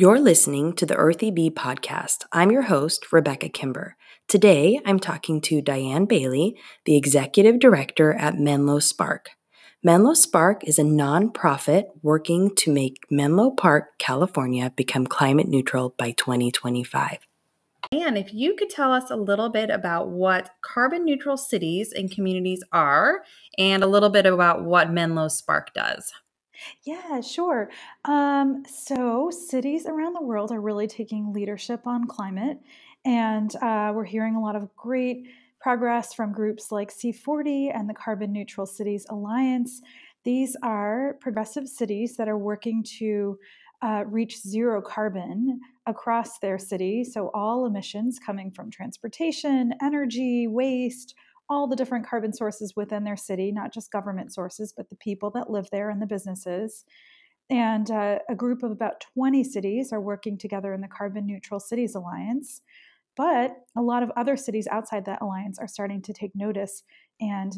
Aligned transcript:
You're 0.00 0.20
listening 0.20 0.74
to 0.74 0.86
the 0.86 0.94
Earthy 0.94 1.32
Bee 1.32 1.50
podcast. 1.50 2.24
I'm 2.30 2.52
your 2.52 2.62
host, 2.62 3.12
Rebecca 3.12 3.48
Kimber. 3.48 3.96
Today, 4.28 4.80
I'm 4.86 5.00
talking 5.00 5.40
to 5.40 5.60
Diane 5.60 6.04
Bailey, 6.04 6.56
the 6.84 6.96
executive 6.96 7.58
director 7.58 8.12
at 8.12 8.38
Menlo 8.38 8.78
Spark. 8.78 9.30
Menlo 9.82 10.14
Spark 10.14 10.62
is 10.62 10.78
a 10.78 10.84
nonprofit 10.84 11.86
working 12.00 12.54
to 12.58 12.72
make 12.72 13.06
Menlo 13.10 13.50
Park, 13.50 13.98
California 13.98 14.72
become 14.76 15.04
climate 15.04 15.48
neutral 15.48 15.96
by 15.98 16.12
2025. 16.12 17.26
And 17.90 18.16
if 18.16 18.32
you 18.32 18.54
could 18.54 18.70
tell 18.70 18.92
us 18.92 19.10
a 19.10 19.16
little 19.16 19.48
bit 19.48 19.68
about 19.68 20.10
what 20.10 20.50
carbon 20.62 21.04
neutral 21.04 21.36
cities 21.36 21.92
and 21.92 22.08
communities 22.08 22.62
are, 22.70 23.24
and 23.58 23.82
a 23.82 23.88
little 23.88 24.10
bit 24.10 24.26
about 24.26 24.64
what 24.64 24.92
Menlo 24.92 25.26
Spark 25.26 25.74
does. 25.74 26.12
Yeah, 26.84 27.20
sure. 27.20 27.70
Um, 28.04 28.64
so, 28.66 29.30
cities 29.30 29.86
around 29.86 30.14
the 30.14 30.22
world 30.22 30.52
are 30.52 30.60
really 30.60 30.86
taking 30.86 31.32
leadership 31.32 31.86
on 31.86 32.06
climate, 32.06 32.58
and 33.04 33.54
uh, 33.56 33.92
we're 33.94 34.04
hearing 34.04 34.34
a 34.36 34.40
lot 34.40 34.56
of 34.56 34.74
great 34.76 35.28
progress 35.60 36.14
from 36.14 36.32
groups 36.32 36.70
like 36.72 36.90
C40 36.90 37.70
and 37.74 37.88
the 37.88 37.94
Carbon 37.94 38.32
Neutral 38.32 38.66
Cities 38.66 39.06
Alliance. 39.10 39.82
These 40.24 40.56
are 40.62 41.16
progressive 41.20 41.68
cities 41.68 42.16
that 42.16 42.28
are 42.28 42.38
working 42.38 42.84
to 42.98 43.38
uh, 43.82 44.04
reach 44.06 44.40
zero 44.40 44.82
carbon 44.82 45.60
across 45.86 46.38
their 46.40 46.58
city. 46.58 47.04
So, 47.04 47.30
all 47.34 47.66
emissions 47.66 48.18
coming 48.18 48.50
from 48.50 48.70
transportation, 48.70 49.74
energy, 49.82 50.46
waste, 50.48 51.14
all 51.50 51.66
the 51.66 51.76
different 51.76 52.06
carbon 52.06 52.32
sources 52.32 52.74
within 52.76 53.04
their 53.04 53.16
city, 53.16 53.50
not 53.52 53.72
just 53.72 53.90
government 53.90 54.32
sources, 54.32 54.72
but 54.76 54.88
the 54.90 54.96
people 54.96 55.30
that 55.30 55.50
live 55.50 55.68
there 55.72 55.90
and 55.90 56.00
the 56.00 56.06
businesses. 56.06 56.84
And 57.50 57.90
uh, 57.90 58.18
a 58.28 58.34
group 58.34 58.62
of 58.62 58.70
about 58.70 59.04
20 59.14 59.42
cities 59.44 59.92
are 59.92 60.00
working 60.00 60.36
together 60.36 60.74
in 60.74 60.80
the 60.80 60.88
Carbon 60.88 61.26
Neutral 61.26 61.60
Cities 61.60 61.94
Alliance. 61.94 62.60
But 63.16 63.56
a 63.76 63.82
lot 63.82 64.02
of 64.02 64.12
other 64.16 64.36
cities 64.36 64.68
outside 64.70 65.06
that 65.06 65.22
alliance 65.22 65.58
are 65.58 65.66
starting 65.66 66.02
to 66.02 66.12
take 66.12 66.36
notice 66.36 66.84
and 67.20 67.54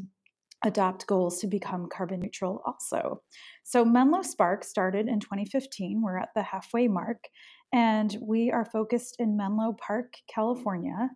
adopt 0.62 1.06
goals 1.06 1.40
to 1.40 1.46
become 1.46 1.88
carbon 1.88 2.20
neutral 2.20 2.62
also. 2.66 3.22
So 3.64 3.84
Menlo 3.84 4.22
Spark 4.22 4.62
started 4.62 5.08
in 5.08 5.20
2015. 5.20 6.02
We're 6.02 6.18
at 6.18 6.30
the 6.34 6.42
halfway 6.42 6.86
mark, 6.86 7.28
and 7.72 8.16
we 8.20 8.50
are 8.50 8.64
focused 8.64 9.16
in 9.18 9.36
Menlo 9.36 9.76
Park, 9.80 10.14
California. 10.32 11.10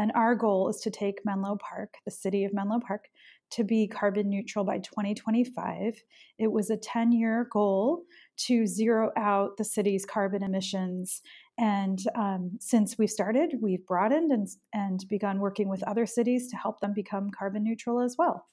And 0.00 0.12
our 0.14 0.34
goal 0.34 0.70
is 0.70 0.78
to 0.78 0.90
take 0.90 1.26
Menlo 1.26 1.58
Park, 1.60 1.96
the 2.06 2.10
city 2.10 2.44
of 2.44 2.54
Menlo 2.54 2.80
Park, 2.80 3.04
to 3.50 3.64
be 3.64 3.86
carbon 3.86 4.30
neutral 4.30 4.64
by 4.64 4.78
2025. 4.78 6.02
It 6.38 6.50
was 6.50 6.70
a 6.70 6.78
10 6.78 7.12
year 7.12 7.46
goal 7.52 8.04
to 8.46 8.66
zero 8.66 9.10
out 9.18 9.58
the 9.58 9.64
city's 9.64 10.06
carbon 10.06 10.42
emissions. 10.42 11.20
And 11.58 11.98
um, 12.14 12.52
since 12.60 12.96
we 12.96 13.06
started, 13.06 13.56
we've 13.60 13.86
broadened 13.86 14.32
and, 14.32 14.48
and 14.72 15.04
begun 15.06 15.38
working 15.38 15.68
with 15.68 15.82
other 15.82 16.06
cities 16.06 16.48
to 16.48 16.56
help 16.56 16.80
them 16.80 16.94
become 16.94 17.28
carbon 17.28 17.62
neutral 17.62 18.00
as 18.00 18.16
well. 18.16 18.46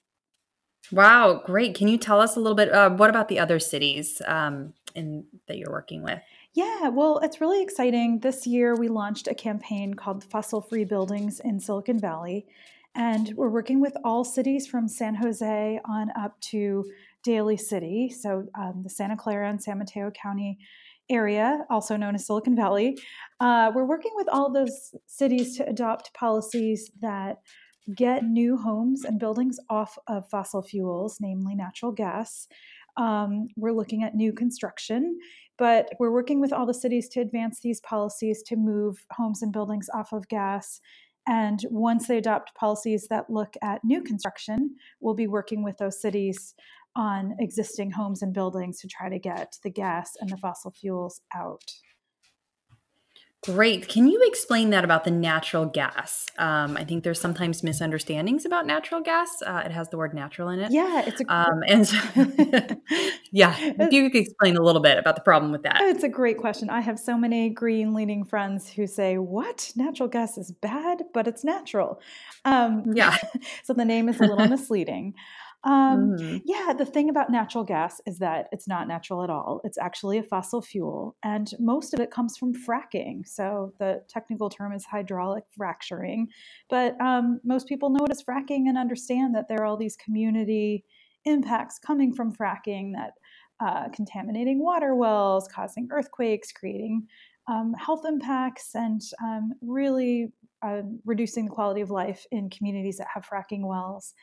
Wow, 0.92 1.44
great. 1.46 1.76
Can 1.76 1.88
you 1.88 1.98
tell 1.98 2.20
us 2.20 2.36
a 2.36 2.42
little 2.42 2.58
bit? 2.58 2.74
Uh, 2.74 2.90
what 2.90 3.10
about 3.10 3.30
the 3.30 3.40
other 3.40 3.60
cities 3.60 4.22
um, 4.26 4.74
in, 4.96 5.24
that 5.48 5.58
you're 5.58 5.72
working 5.72 6.04
with? 6.04 6.20
Yeah, 6.54 6.90
well, 6.90 7.20
it's 7.20 7.40
really 7.40 7.62
exciting. 7.62 8.20
This 8.20 8.48
year, 8.48 8.76
we 8.76 8.88
launched 8.88 9.28
a 9.28 9.36
campaign 9.36 9.94
called 9.94 10.24
Fossil 10.24 10.62
Free 10.62 10.86
Buildings 10.86 11.40
in 11.40 11.60
Silicon 11.60 12.00
Valley. 12.00 12.48
And 12.96 13.32
we're 13.36 13.50
working 13.50 13.80
with 13.80 13.96
all 14.04 14.24
cities 14.24 14.66
from 14.66 14.88
San 14.88 15.14
Jose 15.16 15.80
on 15.86 16.10
up 16.18 16.40
to 16.50 16.84
Daly 17.24 17.58
City, 17.58 18.10
so 18.10 18.48
um, 18.60 18.82
the 18.84 18.90
Santa 18.90 19.16
Clara 19.16 19.50
and 19.50 19.62
San 19.62 19.78
Mateo 19.78 20.10
County 20.12 20.58
area, 21.10 21.66
also 21.70 21.96
known 21.96 22.16
as 22.16 22.26
Silicon 22.26 22.56
Valley. 22.56 22.98
Uh, 23.40 23.72
we're 23.76 23.86
working 23.86 24.12
with 24.16 24.28
all 24.32 24.52
those 24.52 24.96
cities 25.06 25.58
to 25.58 25.68
adopt 25.70 26.14
policies 26.14 26.90
that 27.02 27.38
get 27.96 28.24
new 28.24 28.58
homes 28.58 29.04
and 29.04 29.20
buildings 29.20 29.60
off 29.70 29.98
of 30.08 30.28
fossil 30.30 30.64
fuels, 30.64 31.18
namely 31.22 31.54
natural 31.54 31.92
gas. 31.92 32.48
Um, 32.98 33.48
we're 33.56 33.74
looking 33.74 34.04
at 34.04 34.16
new 34.16 34.34
construction, 34.34 35.20
but 35.58 35.90
we're 36.00 36.12
working 36.12 36.40
with 36.40 36.54
all 36.54 36.66
the 36.66 36.74
cities 36.74 37.10
to 37.10 37.22
advance 37.22 37.60
these 37.62 37.82
policies 37.82 38.44
to 38.44 38.56
move 38.56 39.06
homes 39.12 39.42
and 39.42 39.52
buildings 39.52 39.90
off 39.94 40.14
of 40.14 40.28
gas. 40.28 40.80
And 41.28 41.60
once 41.70 42.08
they 42.08 42.18
adopt 42.18 42.56
policies 42.56 43.08
that 43.10 43.30
look 43.30 43.56
at 43.62 43.84
new 43.84 44.02
construction, 44.02 44.76
we'll 45.02 45.14
be 45.16 45.28
working 45.28 45.64
with 45.64 45.78
those 45.78 46.02
cities 46.02 46.56
on 46.96 47.36
existing 47.40 47.92
homes 47.92 48.22
and 48.22 48.34
buildings 48.34 48.80
to 48.80 48.88
try 48.88 49.10
to 49.10 49.20
get 49.20 49.58
the 49.64 49.70
gas 49.70 50.12
and 50.20 50.30
the 50.30 50.38
fossil 50.38 50.72
fuels 50.72 51.22
out. 51.36 51.64
Great. 53.48 53.88
Can 53.88 54.10
you 54.10 54.22
explain 54.28 54.72
that 54.72 54.84
about 54.84 55.06
the 55.06 55.12
natural 55.12 55.66
gas? 55.66 56.26
Um, 56.38 56.76
I 56.76 56.84
think 56.84 57.06
there's 57.06 57.22
sometimes 57.22 57.64
misunderstandings 57.64 58.44
about 58.44 58.66
natural 58.66 59.00
gas. 59.00 59.42
Uh, 59.42 59.64
it 59.64 59.72
has 59.72 59.88
the 59.88 59.96
word 59.96 60.14
natural 60.14 60.50
in 60.50 60.60
it. 60.60 60.70
Yeah, 60.70 61.04
it's 61.08 61.22
a 61.22 61.34
um, 61.34 61.64
and 61.66 61.88
so, 61.88 61.98
yeah. 63.32 63.56
If 63.88 63.94
you 63.94 64.10
could 64.10 64.20
explain 64.20 64.58
a 64.58 64.62
little 64.62 64.82
bit 64.82 64.98
about 64.98 65.16
the 65.16 65.22
problem 65.22 65.54
with 65.54 65.64
that. 65.64 65.78
It's 65.80 66.04
a 66.04 66.10
great 66.10 66.38
question. 66.38 66.70
I 66.70 66.82
have 66.82 67.00
so 67.00 67.18
many 67.18 67.50
green 67.50 67.94
leaning 67.94 68.26
friends 68.26 68.70
who 68.70 68.86
say, 68.86 69.18
"What? 69.18 69.72
Natural 69.78 70.10
gas 70.10 70.38
is 70.38 70.52
bad, 70.52 71.04
but 71.14 71.26
it's 71.26 71.46
natural." 71.46 72.02
Um, 72.44 72.84
yeah. 72.94 73.16
so 73.64 73.72
the 73.74 73.86
name 73.86 74.10
is 74.10 74.20
a 74.20 74.24
little 74.24 74.50
misleading. 74.50 75.14
Um, 75.64 76.16
mm-hmm. 76.18 76.38
Yeah, 76.46 76.74
the 76.78 76.86
thing 76.86 77.10
about 77.10 77.32
natural 77.32 77.64
gas 77.64 78.00
is 78.06 78.20
that 78.20 78.48
it's 78.52 78.68
not 78.68 78.88
natural 78.88 79.24
at 79.24 79.30
all. 79.30 79.60
It's 79.64 79.78
actually 79.78 80.18
a 80.18 80.24
fossil 80.24 80.62
fuel, 80.62 81.18
and 81.24 81.52
most 81.60 81.94
of 81.94 82.00
it 82.00 82.12
comes 82.12 82.38
from 82.38 82.54
fracking. 82.54 83.28
So 83.28 83.74
the 83.80 84.04
technical 84.08 84.50
term 84.50 84.72
is 84.72 84.86
hydraulic 84.86 85.44
fracturing. 85.56 86.28
But 86.70 87.00
um, 87.02 87.42
most 87.44 87.68
people 87.68 87.90
know 87.90 88.02
what 88.02 88.12
is 88.12 88.24
fracking 88.24 88.68
and 88.68 88.78
understand 88.78 89.36
that 89.36 89.50
there 89.50 89.62
are 89.62 89.66
all 89.66 89.78
these 89.78 89.98
community 89.98 90.86
impacts 91.26 91.80
coming 91.80 92.14
from 92.14 92.34
fracking 92.34 92.94
that 92.94 93.14
uh, 93.60 93.90
contaminating 93.90 94.60
water 94.60 94.96
wells, 94.96 95.48
causing 95.48 95.88
earthquakes, 95.92 96.52
creating 96.52 97.08
um, 97.48 97.74
health 97.74 98.06
impacts, 98.08 98.76
and 98.76 99.02
um, 99.24 99.54
really 99.62 100.32
uh, 100.62 100.82
reducing 101.06 101.46
the 101.46 101.52
quality 101.52 101.82
of 101.82 101.90
life 101.90 102.26
in 102.32 102.50
communities 102.50 102.98
that 102.98 103.08
have 103.14 103.26
fracking 103.26 103.66
wells. 103.66 104.14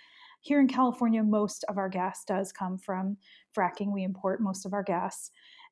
Here 0.44 0.60
in 0.60 0.68
California, 0.68 1.22
most 1.22 1.64
of 1.70 1.78
our 1.78 1.88
gas 1.88 2.22
does 2.22 2.52
come 2.52 2.76
from 2.76 3.16
fracking. 3.56 3.90
We 3.90 4.04
import 4.04 4.42
most 4.42 4.66
of 4.66 4.74
our 4.74 4.82
gas. 4.82 5.30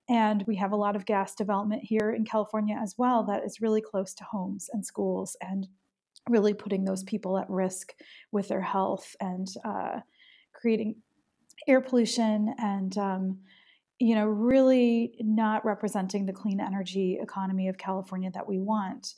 And 0.09 0.43
we 0.47 0.56
have 0.56 0.72
a 0.72 0.77
lot 0.77 0.97
of 0.97 1.05
gas 1.05 1.34
development 1.34 1.83
here 1.84 2.10
in 2.10 2.25
California 2.25 2.78
as 2.83 2.94
well 2.97 3.22
that 3.25 3.44
is 3.44 3.60
really 3.60 3.83
close 3.83 4.15
to 4.15 4.25
homes 4.25 4.71
and 4.72 4.84
schools 4.84 5.37
and 5.43 5.69
really 6.31 6.55
putting 6.55 6.84
those 6.84 7.03
people 7.03 7.37
at 7.37 7.50
risk 7.50 7.93
with 8.31 8.49
their 8.49 8.62
health 8.62 9.15
and 9.21 9.49
uh, 9.62 10.00
creating 10.55 10.97
air 11.69 11.83
pollution 11.83 12.54
and 12.56 12.97
um, 12.97 13.41
you 13.99 14.15
know 14.15 14.27
really 14.27 15.15
not 15.21 15.66
representing 15.66 16.25
the 16.25 16.33
clean 16.33 16.60
energy 16.60 17.19
economy 17.22 17.69
of 17.69 17.78
california 17.78 18.31
that 18.34 18.49
we 18.49 18.59
want 18.59 19.15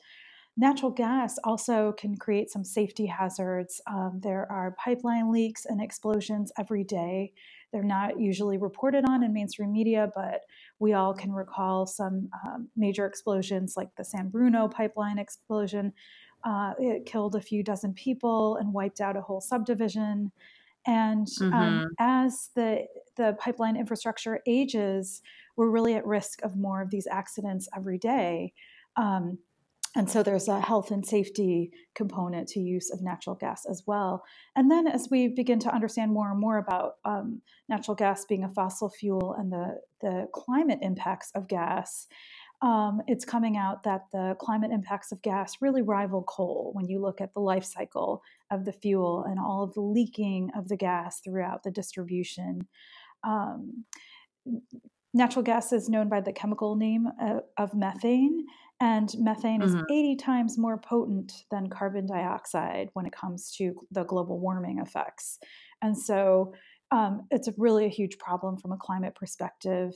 Natural 0.56 0.92
gas 0.92 1.36
also 1.42 1.92
can 1.98 2.16
create 2.16 2.48
some 2.48 2.62
safety 2.62 3.06
hazards. 3.06 3.80
Um, 3.88 4.20
there 4.22 4.50
are 4.50 4.76
pipeline 4.78 5.32
leaks 5.32 5.66
and 5.66 5.80
explosions 5.80 6.52
every 6.56 6.84
day. 6.84 7.32
They're 7.72 7.82
not 7.82 8.20
usually 8.20 8.56
reported 8.56 9.04
on 9.04 9.24
in 9.24 9.32
mainstream 9.32 9.72
media, 9.72 10.12
but 10.14 10.42
we 10.78 10.92
all 10.92 11.12
can 11.12 11.32
recall 11.32 11.86
some 11.86 12.28
um, 12.46 12.68
major 12.76 13.04
explosions 13.04 13.76
like 13.76 13.88
the 13.96 14.04
San 14.04 14.28
Bruno 14.28 14.68
pipeline 14.68 15.18
explosion. 15.18 15.92
Uh, 16.44 16.74
it 16.78 17.04
killed 17.04 17.34
a 17.34 17.40
few 17.40 17.64
dozen 17.64 17.92
people 17.92 18.56
and 18.56 18.72
wiped 18.72 19.00
out 19.00 19.16
a 19.16 19.20
whole 19.20 19.40
subdivision. 19.40 20.30
And 20.86 21.26
um, 21.40 21.50
mm-hmm. 21.50 21.54
um, 21.54 21.88
as 21.98 22.50
the 22.54 22.86
the 23.16 23.36
pipeline 23.40 23.76
infrastructure 23.76 24.40
ages, 24.46 25.22
we're 25.56 25.70
really 25.70 25.94
at 25.94 26.06
risk 26.06 26.42
of 26.42 26.56
more 26.56 26.80
of 26.80 26.90
these 26.90 27.08
accidents 27.08 27.68
every 27.74 27.98
day. 27.98 28.52
Um, 28.96 29.38
and 29.96 30.10
so 30.10 30.22
there's 30.22 30.48
a 30.48 30.60
health 30.60 30.90
and 30.90 31.06
safety 31.06 31.70
component 31.94 32.48
to 32.48 32.60
use 32.60 32.90
of 32.90 33.00
natural 33.00 33.36
gas 33.36 33.64
as 33.64 33.84
well. 33.86 34.24
And 34.56 34.70
then 34.70 34.88
as 34.88 35.08
we 35.10 35.28
begin 35.28 35.60
to 35.60 35.74
understand 35.74 36.12
more 36.12 36.30
and 36.30 36.40
more 36.40 36.58
about 36.58 36.94
um, 37.04 37.42
natural 37.68 37.94
gas 37.94 38.24
being 38.24 38.42
a 38.42 38.48
fossil 38.48 38.90
fuel 38.90 39.34
and 39.38 39.52
the, 39.52 39.80
the 40.00 40.28
climate 40.32 40.80
impacts 40.82 41.30
of 41.36 41.46
gas, 41.46 42.08
um, 42.60 43.02
it's 43.06 43.24
coming 43.24 43.56
out 43.56 43.84
that 43.84 44.06
the 44.12 44.36
climate 44.40 44.72
impacts 44.72 45.12
of 45.12 45.22
gas 45.22 45.56
really 45.60 45.82
rival 45.82 46.22
coal 46.22 46.70
when 46.72 46.88
you 46.88 47.00
look 47.00 47.20
at 47.20 47.32
the 47.34 47.40
life 47.40 47.64
cycle 47.64 48.22
of 48.50 48.64
the 48.64 48.72
fuel 48.72 49.24
and 49.28 49.38
all 49.38 49.62
of 49.62 49.74
the 49.74 49.80
leaking 49.80 50.50
of 50.56 50.68
the 50.68 50.76
gas 50.76 51.20
throughout 51.20 51.62
the 51.62 51.70
distribution. 51.70 52.66
Um, 53.22 53.84
natural 55.12 55.42
gas 55.44 55.72
is 55.72 55.88
known 55.88 56.08
by 56.08 56.20
the 56.20 56.32
chemical 56.32 56.74
name 56.74 57.06
of, 57.20 57.42
of 57.56 57.74
methane 57.74 58.44
and 58.84 59.14
methane 59.18 59.62
mm-hmm. 59.62 59.78
is 59.78 59.84
80 59.90 60.16
times 60.16 60.58
more 60.58 60.76
potent 60.76 61.32
than 61.50 61.70
carbon 61.70 62.06
dioxide 62.06 62.90
when 62.92 63.06
it 63.06 63.12
comes 63.12 63.50
to 63.56 63.74
the 63.90 64.04
global 64.04 64.38
warming 64.38 64.78
effects. 64.78 65.38
And 65.80 65.96
so 65.96 66.52
um, 66.90 67.22
it's 67.30 67.48
really 67.56 67.86
a 67.86 67.88
huge 67.88 68.18
problem 68.18 68.58
from 68.58 68.72
a 68.72 68.76
climate 68.76 69.14
perspective. 69.14 69.94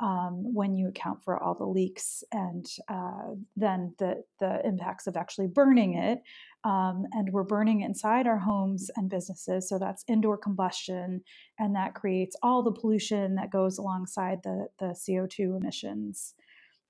um, 0.00 0.54
when 0.54 0.74
you 0.74 0.88
account 0.88 1.22
for 1.22 1.38
all 1.42 1.54
the 1.54 1.66
leaks 1.66 2.24
and 2.32 2.66
uh, 2.88 3.34
then 3.54 3.94
the, 3.98 4.22
the 4.38 4.66
impacts 4.66 5.06
of 5.06 5.16
actually 5.16 5.46
burning 5.46 5.94
it. 5.94 6.22
Um, 6.64 7.04
and 7.12 7.30
we're 7.32 7.44
burning 7.44 7.82
inside 7.82 8.26
our 8.26 8.38
homes 8.38 8.90
and 8.96 9.10
businesses. 9.10 9.68
So 9.68 9.78
that's 9.78 10.04
indoor 10.08 10.38
combustion, 10.38 11.22
and 11.58 11.74
that 11.74 11.94
creates 11.94 12.36
all 12.42 12.62
the 12.62 12.72
pollution 12.72 13.34
that 13.36 13.50
goes 13.50 13.78
alongside 13.78 14.40
the, 14.42 14.68
the 14.78 14.94
CO2 14.94 15.58
emissions. 15.58 16.34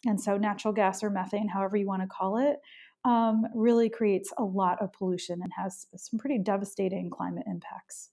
And 0.07 0.21
so 0.21 0.37
natural 0.37 0.73
gas 0.73 1.03
or 1.03 1.11
methane, 1.11 1.49
however 1.49 1.77
you 1.77 1.87
want 1.87 2.03
to 2.03 2.09
call 2.09 2.39
it, 2.39 2.57
um, 3.05 3.47
really 3.55 3.89
creates 3.89 4.33
a 4.39 4.45
lot 4.45 4.81
of 4.83 4.93
pollution 4.93 5.41
and 5.43 5.53
has 5.57 5.87
some 5.97 6.19
pretty 6.19 6.39
devastating 6.39 7.11
climate 7.11 7.45
impacts. 7.47 8.11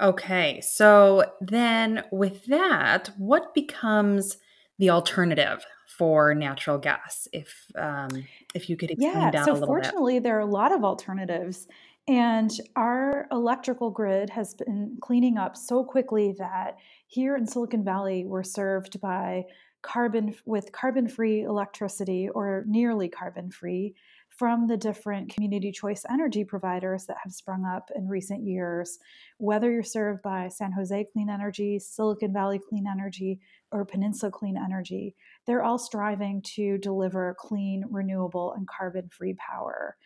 Okay, 0.00 0.60
so 0.60 1.24
then 1.40 2.04
with 2.12 2.44
that, 2.46 3.10
what 3.16 3.54
becomes 3.54 4.36
the 4.78 4.90
alternative 4.90 5.64
for 5.96 6.34
natural 6.34 6.76
gas? 6.76 7.26
If 7.32 7.64
um, 7.78 8.10
if 8.54 8.68
you 8.68 8.76
could 8.76 8.90
explain 8.90 9.14
yeah, 9.14 9.30
that 9.30 9.46
so 9.46 9.56
fortunately, 9.56 10.16
bit. 10.16 10.24
there 10.24 10.36
are 10.36 10.40
a 10.40 10.46
lot 10.46 10.72
of 10.72 10.84
alternatives, 10.84 11.66
and 12.06 12.50
our 12.76 13.26
electrical 13.32 13.90
grid 13.90 14.28
has 14.30 14.52
been 14.52 14.98
cleaning 15.00 15.38
up 15.38 15.56
so 15.56 15.82
quickly 15.82 16.34
that 16.38 16.76
here 17.06 17.34
in 17.34 17.46
Silicon 17.46 17.82
Valley, 17.82 18.24
we're 18.26 18.42
served 18.42 19.00
by 19.00 19.44
carbon 19.86 20.34
with 20.44 20.72
carbon-free 20.72 21.42
electricity 21.42 22.28
or 22.28 22.64
nearly 22.66 23.08
carbon-free 23.08 23.94
from 24.28 24.66
the 24.66 24.76
different 24.76 25.32
community 25.32 25.72
choice 25.72 26.04
energy 26.10 26.44
providers 26.44 27.06
that 27.06 27.16
have 27.22 27.32
sprung 27.32 27.64
up 27.64 27.90
in 27.94 28.06
recent 28.06 28.42
years, 28.44 28.98
whether 29.38 29.70
you're 29.70 29.82
served 29.82 30.22
by 30.22 30.48
San 30.48 30.72
Jose 30.72 31.06
Clean 31.12 31.30
Energy, 31.30 31.78
Silicon 31.78 32.32
Valley 32.32 32.60
Clean 32.68 32.84
Energy, 32.86 33.40
or 33.72 33.86
Peninsula 33.86 34.30
Clean 34.30 34.56
Energy, 34.62 35.14
they're 35.46 35.62
all 35.62 35.78
striving 35.78 36.42
to 36.54 36.76
deliver 36.78 37.34
clean, 37.38 37.84
renewable, 37.90 38.52
and 38.52 38.68
carbon 38.68 39.08
free 39.10 39.34
power. 39.34 39.96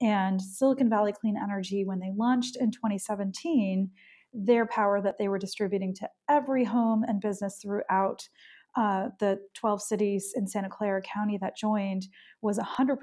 And 0.00 0.40
Silicon 0.40 0.88
Valley 0.88 1.12
Clean 1.12 1.36
Energy, 1.36 1.84
when 1.84 1.98
they 1.98 2.12
launched 2.14 2.56
in 2.56 2.70
2017, 2.70 3.90
their 4.32 4.66
power 4.66 5.02
that 5.02 5.18
they 5.18 5.28
were 5.28 5.38
distributing 5.38 5.94
to 5.96 6.08
every 6.28 6.64
home 6.64 7.04
and 7.06 7.20
business 7.20 7.58
throughout 7.60 8.28
uh, 8.76 9.08
the 9.18 9.40
12 9.54 9.82
cities 9.82 10.32
in 10.36 10.46
Santa 10.46 10.68
Clara 10.68 11.02
County 11.02 11.38
that 11.38 11.56
joined 11.56 12.06
was 12.40 12.58
100% 12.58 12.98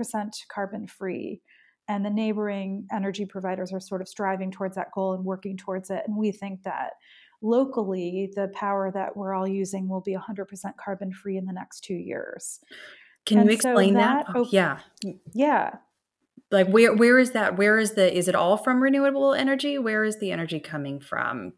carbon 0.49 0.87
free. 0.87 1.41
And 1.89 2.05
the 2.05 2.09
neighboring 2.09 2.87
energy 2.91 3.25
providers 3.25 3.71
are 3.71 3.79
sort 3.79 4.01
of 4.01 4.07
striving 4.07 4.51
towards 4.51 4.75
that 4.75 4.91
goal 4.93 5.13
and 5.13 5.23
working 5.23 5.55
towards 5.55 5.89
it. 5.89 6.03
And 6.05 6.17
we 6.17 6.31
think 6.31 6.63
that 6.63 6.93
locally, 7.41 8.31
the 8.35 8.49
power 8.49 8.91
that 8.91 9.15
we're 9.15 9.33
all 9.33 9.47
using 9.47 9.87
will 9.87 10.01
be 10.01 10.15
100% 10.15 10.47
carbon 10.77 11.13
free 11.13 11.37
in 11.37 11.45
the 11.45 11.53
next 11.53 11.81
two 11.81 11.95
years. 11.95 12.59
Can 13.25 13.39
and 13.39 13.49
you 13.49 13.55
explain 13.55 13.93
so 13.93 13.99
that? 13.99 14.25
that? 14.27 14.35
Oh, 14.35 14.47
yeah. 14.51 14.79
Yeah. 15.33 15.75
Like 16.49 16.67
where 16.67 16.93
where 16.93 17.19
is 17.19 17.31
that? 17.31 17.57
Where 17.57 17.77
is 17.77 17.93
the 17.95 18.15
is 18.15 18.29
it 18.29 18.35
all 18.35 18.55
from 18.55 18.81
renewable 18.81 19.33
energy? 19.33 19.77
Where 19.77 20.05
is 20.05 20.17
the 20.19 20.31
energy 20.31 20.61
coming 20.61 21.01
from? 21.01 21.53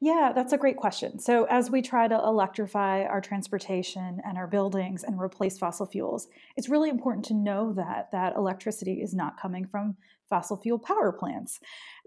Yeah, 0.00 0.32
that's 0.34 0.52
a 0.52 0.58
great 0.58 0.76
question. 0.76 1.18
So, 1.18 1.44
as 1.44 1.70
we 1.70 1.82
try 1.82 2.08
to 2.08 2.14
electrify 2.14 3.04
our 3.04 3.20
transportation 3.20 4.20
and 4.24 4.38
our 4.38 4.46
buildings 4.46 5.04
and 5.04 5.20
replace 5.20 5.58
fossil 5.58 5.86
fuels, 5.86 6.28
it's 6.56 6.68
really 6.68 6.90
important 6.90 7.24
to 7.26 7.34
know 7.34 7.72
that 7.74 8.10
that 8.12 8.36
electricity 8.36 9.02
is 9.02 9.14
not 9.14 9.40
coming 9.40 9.66
from 9.66 9.96
fossil 10.28 10.56
fuel 10.56 10.78
power 10.78 11.12
plants 11.12 11.60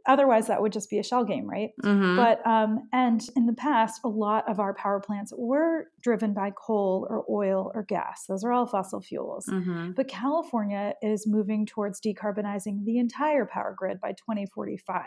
otherwise 0.06 0.48
that 0.48 0.62
would 0.62 0.72
just 0.72 0.90
be 0.90 1.00
a 1.00 1.04
shell 1.04 1.24
game 1.24 1.50
right? 1.50 1.72
Mm-hmm. 1.84 2.16
but 2.16 2.46
um, 2.46 2.88
and 2.92 3.28
in 3.36 3.46
the 3.46 3.54
past 3.54 4.02
a 4.04 4.08
lot 4.08 4.50
of 4.50 4.60
our 4.60 4.74
power 4.74 5.00
plants 5.00 5.34
were 5.38 5.88
driven 6.02 6.34
by 6.34 6.52
coal 6.56 7.08
or 7.10 7.26
oil 7.30 7.72
or 7.74 7.84
gas. 7.84 8.26
Those 8.28 8.44
are 8.44 8.52
all 8.52 8.66
fossil 8.66 9.02
fuels. 9.02 9.46
Mm-hmm. 9.48 9.92
but 9.92 10.08
california 10.08 10.94
is 11.02 11.28
moving 11.28 11.66
towards 11.66 12.02
decarbonizing 12.02 12.86
the 12.86 12.98
entire 12.98 13.46
power 13.46 13.74
grid 13.78 14.00
by 14.00 14.12
2045 14.12 15.06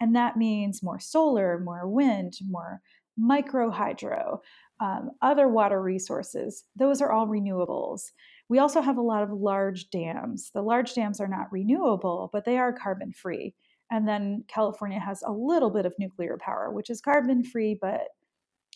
and 0.00 0.14
that 0.16 0.36
means 0.36 0.82
more 0.82 1.00
solar 1.00 1.58
more 1.58 1.88
wind 1.88 2.34
more 2.48 2.80
micro 3.16 3.70
hydro 3.70 4.42
um, 4.80 5.12
other 5.22 5.48
water 5.48 5.80
resources. 5.80 6.64
Those 6.76 7.00
are 7.00 7.10
all 7.10 7.26
renewables. 7.26 8.12
We 8.48 8.58
also 8.58 8.80
have 8.80 8.98
a 8.98 9.02
lot 9.02 9.22
of 9.22 9.32
large 9.32 9.88
dams. 9.90 10.50
The 10.52 10.62
large 10.62 10.94
dams 10.94 11.20
are 11.20 11.28
not 11.28 11.50
renewable 11.50 12.30
but 12.32 12.44
they 12.44 12.58
are 12.58 12.72
carbon 12.72 13.12
free 13.12 13.54
and 13.90 14.06
then 14.06 14.44
California 14.48 15.00
has 15.00 15.22
a 15.22 15.32
little 15.32 15.70
bit 15.70 15.86
of 15.86 15.94
nuclear 15.98 16.36
power, 16.40 16.70
which 16.70 16.90
is 16.90 17.00
carbon 17.00 17.44
free, 17.44 17.78
but 17.80 18.08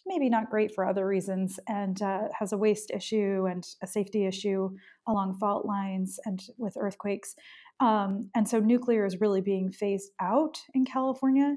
maybe 0.06 0.28
not 0.28 0.50
great 0.50 0.74
for 0.74 0.86
other 0.86 1.06
reasons, 1.06 1.58
and 1.68 2.00
uh, 2.02 2.22
has 2.38 2.52
a 2.52 2.58
waste 2.58 2.90
issue 2.90 3.46
and 3.50 3.66
a 3.82 3.86
safety 3.86 4.26
issue 4.26 4.70
along 5.06 5.36
fault 5.38 5.66
lines 5.66 6.18
and 6.24 6.42
with 6.58 6.76
earthquakes. 6.78 7.34
Um, 7.80 8.30
and 8.34 8.48
so 8.48 8.60
nuclear 8.60 9.04
is 9.04 9.20
really 9.20 9.40
being 9.40 9.72
phased 9.72 10.10
out 10.20 10.58
in 10.74 10.84
California. 10.84 11.56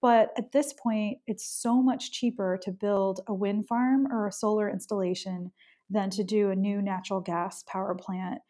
But 0.00 0.30
at 0.36 0.52
this 0.52 0.72
point, 0.72 1.18
it's 1.26 1.46
so 1.46 1.80
much 1.80 2.10
cheaper 2.10 2.58
to 2.62 2.72
build 2.72 3.20
a 3.28 3.34
wind 3.34 3.68
farm 3.68 4.08
or 4.10 4.26
a 4.26 4.32
solar 4.32 4.68
installation 4.68 5.52
than 5.88 6.10
to 6.10 6.24
do 6.24 6.50
a 6.50 6.56
new 6.56 6.82
natural 6.82 7.20
gas 7.20 7.62
power 7.68 7.94
plant 7.94 8.40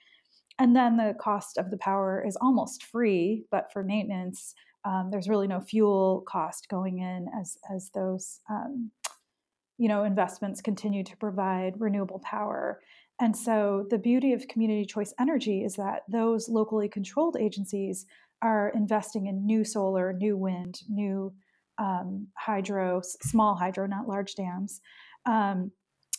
and 0.63 0.77
then 0.77 0.97
the 0.97 1.17
cost 1.19 1.59
of 1.59 1.73
the 1.73 1.77
power 1.77 2.25
is 2.25 2.37
almost 2.41 2.85
free, 2.85 3.45
but 3.51 3.73
for 3.73 3.83
maintenance, 3.83 4.55
um, 4.85 5.09
there's 5.11 5.29
really 5.29 5.49
no 5.49 5.61
fuel 5.61 6.23
cost 6.29 6.69
going 6.69 7.01
in 7.01 7.27
as 7.37 7.59
as 7.75 7.91
those 7.95 8.39
um, 8.49 8.93
you 9.77 9.89
know 9.89 10.05
investments 10.05 10.61
continue 10.61 11.03
to 11.03 11.17
provide 11.17 11.81
renewable 11.81 12.21
power. 12.21 12.81
And 13.21 13.37
so 13.37 13.87
the 13.91 13.99
beauty 13.99 14.35
of 14.35 14.47
community 14.47 14.87
choice 14.87 15.13
energy 15.19 15.65
is 15.65 15.75
that 15.75 16.03
those 16.09 16.49
locally 16.49 16.89
controlled 16.89 17.37
agencies 17.37 18.07
are 18.41 18.71
investing 18.73 19.27
in 19.27 19.45
new 19.45 19.65
solar, 19.65 20.13
new 20.13 20.37
wind, 20.37 20.83
new 20.89 21.33
um, 21.79 22.29
hydro, 22.37 23.03
small 23.05 23.57
hydro, 23.57 23.89
not 23.89 24.07
large 24.07 24.37
dams. 24.37 24.81
Um, 25.27 25.73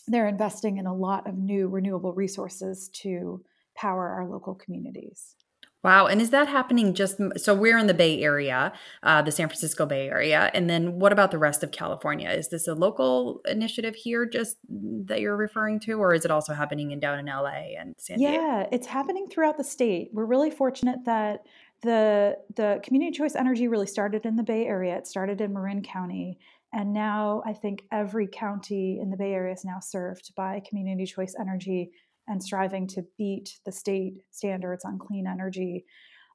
they're 0.06 0.28
investing 0.28 0.76
in 0.76 0.84
a 0.84 0.94
lot 0.94 1.26
of 1.26 1.38
new 1.38 1.68
renewable 1.68 2.12
resources 2.12 2.90
to 3.00 3.42
power 3.76 4.08
our 4.08 4.26
local 4.26 4.54
communities. 4.54 5.36
Wow. 5.84 6.06
And 6.06 6.22
is 6.22 6.30
that 6.30 6.48
happening 6.48 6.94
just 6.94 7.20
so 7.36 7.54
we're 7.54 7.76
in 7.76 7.86
the 7.86 7.94
Bay 7.94 8.22
Area, 8.22 8.72
uh, 9.02 9.20
the 9.20 9.30
San 9.30 9.48
Francisco 9.48 9.84
Bay 9.84 10.08
Area? 10.08 10.50
And 10.54 10.68
then 10.68 10.98
what 10.98 11.12
about 11.12 11.30
the 11.30 11.36
rest 11.36 11.62
of 11.62 11.72
California? 11.72 12.30
Is 12.30 12.48
this 12.48 12.66
a 12.66 12.74
local 12.74 13.42
initiative 13.46 13.94
here 13.94 14.24
just 14.24 14.56
that 14.70 15.20
you're 15.20 15.36
referring 15.36 15.78
to, 15.80 15.92
or 15.92 16.14
is 16.14 16.24
it 16.24 16.30
also 16.30 16.54
happening 16.54 16.92
in 16.92 17.00
down 17.00 17.18
in 17.18 17.26
LA 17.26 17.74
and 17.78 17.94
San 17.98 18.16
Diego? 18.16 18.32
Yeah, 18.32 18.66
it's 18.72 18.86
happening 18.86 19.28
throughout 19.28 19.58
the 19.58 19.64
state. 19.64 20.08
We're 20.14 20.24
really 20.24 20.50
fortunate 20.50 21.00
that 21.04 21.44
the 21.82 22.38
the 22.56 22.80
community 22.82 23.14
choice 23.14 23.36
energy 23.36 23.68
really 23.68 23.86
started 23.86 24.24
in 24.24 24.36
the 24.36 24.42
Bay 24.42 24.64
Area. 24.64 24.96
It 24.96 25.06
started 25.06 25.42
in 25.42 25.52
Marin 25.52 25.82
County. 25.82 26.38
And 26.72 26.92
now 26.92 27.42
I 27.46 27.52
think 27.52 27.84
every 27.92 28.26
county 28.26 28.98
in 29.00 29.10
the 29.10 29.16
Bay 29.16 29.32
Area 29.32 29.52
is 29.52 29.64
now 29.64 29.80
served 29.80 30.34
by 30.34 30.60
community 30.66 31.04
choice 31.04 31.34
energy 31.38 31.92
and 32.28 32.42
striving 32.42 32.86
to 32.88 33.04
beat 33.18 33.58
the 33.64 33.72
state 33.72 34.14
standards 34.30 34.84
on 34.84 34.98
clean 34.98 35.26
energy. 35.26 35.84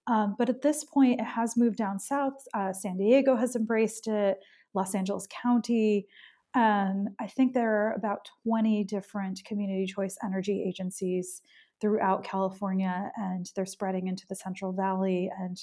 Um, 0.08 0.36
but 0.38 0.50
at 0.50 0.62
this 0.62 0.84
point, 0.84 1.20
it 1.20 1.26
has 1.26 1.58
moved 1.58 1.78
down 1.78 2.00
south. 2.00 2.34
Uh, 2.54 2.74
San 2.74 2.98
Diego 2.98 3.36
has 3.36 3.56
embraced 3.56 4.08
it, 4.08 4.40
Los 4.74 4.96
Angeles 4.96 5.28
County. 5.30 6.08
Um, 6.56 7.10
I 7.20 7.28
think 7.28 7.54
there 7.54 7.88
are 7.88 7.94
about 7.94 8.28
20 8.44 8.84
different 8.86 9.42
community 9.46 9.86
choice 9.86 10.18
energy 10.24 10.64
agencies 10.68 11.42
throughout 11.80 12.24
California, 12.24 13.12
and 13.16 13.50
they're 13.56 13.66
spreading 13.66 14.08
into 14.08 14.26
the 14.28 14.36
Central 14.36 14.74
Valley 14.74 15.30
and 15.40 15.58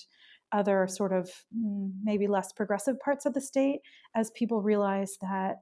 other 0.52 0.86
sort 0.86 1.12
of 1.12 1.28
mm, 1.56 1.90
maybe 2.02 2.26
less 2.26 2.52
progressive 2.52 3.00
parts 3.00 3.26
of 3.26 3.34
the 3.34 3.40
state 3.40 3.80
as 4.14 4.30
people 4.30 4.62
realize 4.62 5.18
that 5.20 5.56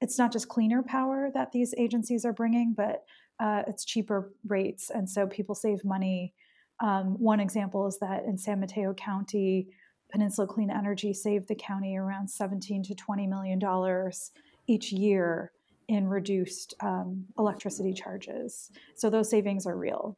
it's 0.00 0.18
not 0.18 0.32
just 0.32 0.48
cleaner 0.48 0.82
power 0.82 1.30
that 1.34 1.50
these 1.52 1.74
agencies 1.76 2.24
are 2.24 2.32
bringing, 2.32 2.72
but 2.76 3.02
uh, 3.40 3.62
it's 3.66 3.84
cheaper 3.84 4.32
rates, 4.46 4.90
and 4.90 5.08
so 5.08 5.26
people 5.26 5.54
save 5.54 5.84
money. 5.84 6.34
Um, 6.80 7.18
one 7.18 7.40
example 7.40 7.86
is 7.86 7.98
that 8.00 8.24
in 8.24 8.38
San 8.38 8.60
Mateo 8.60 8.94
County, 8.94 9.68
Peninsula 10.10 10.46
Clean 10.46 10.70
Energy 10.70 11.12
saved 11.12 11.48
the 11.48 11.54
county 11.54 11.96
around 11.96 12.28
17 12.28 12.82
to 12.84 12.94
20 12.94 13.26
million 13.26 13.58
dollars 13.58 14.30
each 14.66 14.92
year 14.92 15.52
in 15.88 16.06
reduced 16.06 16.74
um, 16.80 17.24
electricity 17.38 17.92
charges. 17.92 18.70
So 18.94 19.10
those 19.10 19.30
savings 19.30 19.66
are 19.66 19.76
real. 19.76 20.16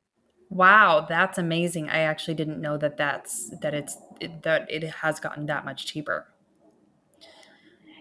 Wow, 0.50 1.06
that's 1.08 1.38
amazing. 1.38 1.88
I 1.88 2.00
actually 2.00 2.34
didn't 2.34 2.60
know 2.60 2.76
that 2.76 2.96
that's 2.96 3.50
that 3.60 3.72
it's 3.72 3.96
it, 4.20 4.42
that 4.42 4.68
it 4.68 4.82
has 4.82 5.20
gotten 5.20 5.46
that 5.46 5.64
much 5.64 5.86
cheaper. 5.86 6.26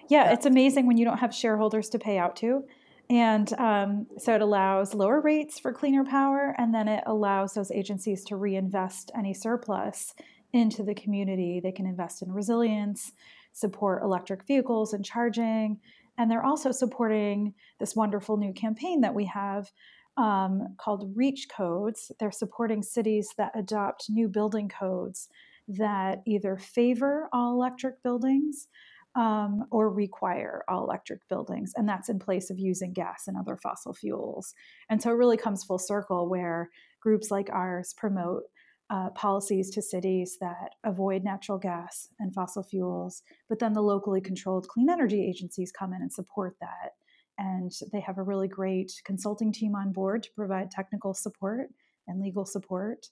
Yeah, 0.09 0.33
it's 0.33 0.47
amazing 0.47 0.87
when 0.87 0.97
you 0.97 1.05
don't 1.05 1.19
have 1.19 1.33
shareholders 1.33 1.89
to 1.89 1.99
pay 1.99 2.17
out 2.17 2.35
to. 2.37 2.63
And 3.09 3.51
um, 3.53 4.07
so 4.17 4.35
it 4.35 4.41
allows 4.41 4.93
lower 4.93 5.19
rates 5.19 5.59
for 5.59 5.73
cleaner 5.73 6.05
power, 6.05 6.53
and 6.59 6.73
then 6.73 6.87
it 6.87 7.03
allows 7.07 7.53
those 7.53 7.71
agencies 7.71 8.23
to 8.25 8.35
reinvest 8.35 9.09
any 9.15 9.33
surplus 9.33 10.13
into 10.53 10.83
the 10.83 10.93
community. 10.93 11.59
They 11.59 11.71
can 11.71 11.87
invest 11.87 12.21
in 12.21 12.31
resilience, 12.31 13.11
support 13.51 14.03
electric 14.03 14.45
vehicles 14.45 14.93
and 14.93 15.03
charging, 15.03 15.79
and 16.19 16.29
they're 16.29 16.45
also 16.45 16.71
supporting 16.71 17.53
this 17.79 17.95
wonderful 17.95 18.37
new 18.37 18.53
campaign 18.53 19.01
that 19.01 19.15
we 19.15 19.25
have 19.25 19.71
um, 20.17 20.75
called 20.77 21.13
Reach 21.15 21.47
Codes. 21.49 22.11
They're 22.19 22.31
supporting 22.31 22.83
cities 22.83 23.29
that 23.37 23.53
adopt 23.55 24.09
new 24.09 24.27
building 24.27 24.69
codes 24.69 25.29
that 25.69 26.21
either 26.25 26.57
favor 26.57 27.29
all 27.31 27.53
electric 27.53 28.03
buildings 28.03 28.67
um, 29.15 29.65
or 29.71 29.89
require 29.89 30.63
all 30.67 30.83
electric 30.83 31.27
buildings. 31.27 31.73
And 31.75 31.87
that's 31.87 32.09
in 32.09 32.19
place 32.19 32.49
of 32.49 32.59
using 32.59 32.93
gas 32.93 33.23
and 33.27 33.37
other 33.37 33.57
fossil 33.57 33.93
fuels. 33.93 34.53
And 34.89 35.01
so 35.01 35.09
it 35.09 35.15
really 35.15 35.37
comes 35.37 35.63
full 35.63 35.79
circle 35.79 36.29
where 36.29 36.69
groups 37.01 37.31
like 37.31 37.49
ours 37.51 37.93
promote 37.97 38.43
uh, 38.89 39.09
policies 39.11 39.69
to 39.69 39.81
cities 39.81 40.37
that 40.41 40.75
avoid 40.83 41.23
natural 41.23 41.59
gas 41.59 42.09
and 42.19 42.33
fossil 42.33 42.63
fuels, 42.63 43.21
but 43.47 43.59
then 43.59 43.73
the 43.73 43.81
locally 43.81 44.19
controlled 44.19 44.67
clean 44.67 44.89
energy 44.89 45.23
agencies 45.23 45.71
come 45.71 45.93
in 45.93 46.01
and 46.01 46.11
support 46.11 46.55
that. 46.59 46.93
And 47.37 47.71
they 47.93 47.99
have 48.01 48.17
a 48.17 48.23
really 48.23 48.47
great 48.47 48.91
consulting 49.05 49.53
team 49.53 49.75
on 49.75 49.93
board 49.93 50.23
to 50.23 50.29
provide 50.35 50.71
technical 50.71 51.13
support 51.13 51.69
and 52.07 52.19
legal 52.19 52.45
support. 52.45 53.07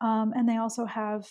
Um, 0.00 0.32
and 0.34 0.48
they 0.48 0.56
also 0.56 0.84
have 0.84 1.26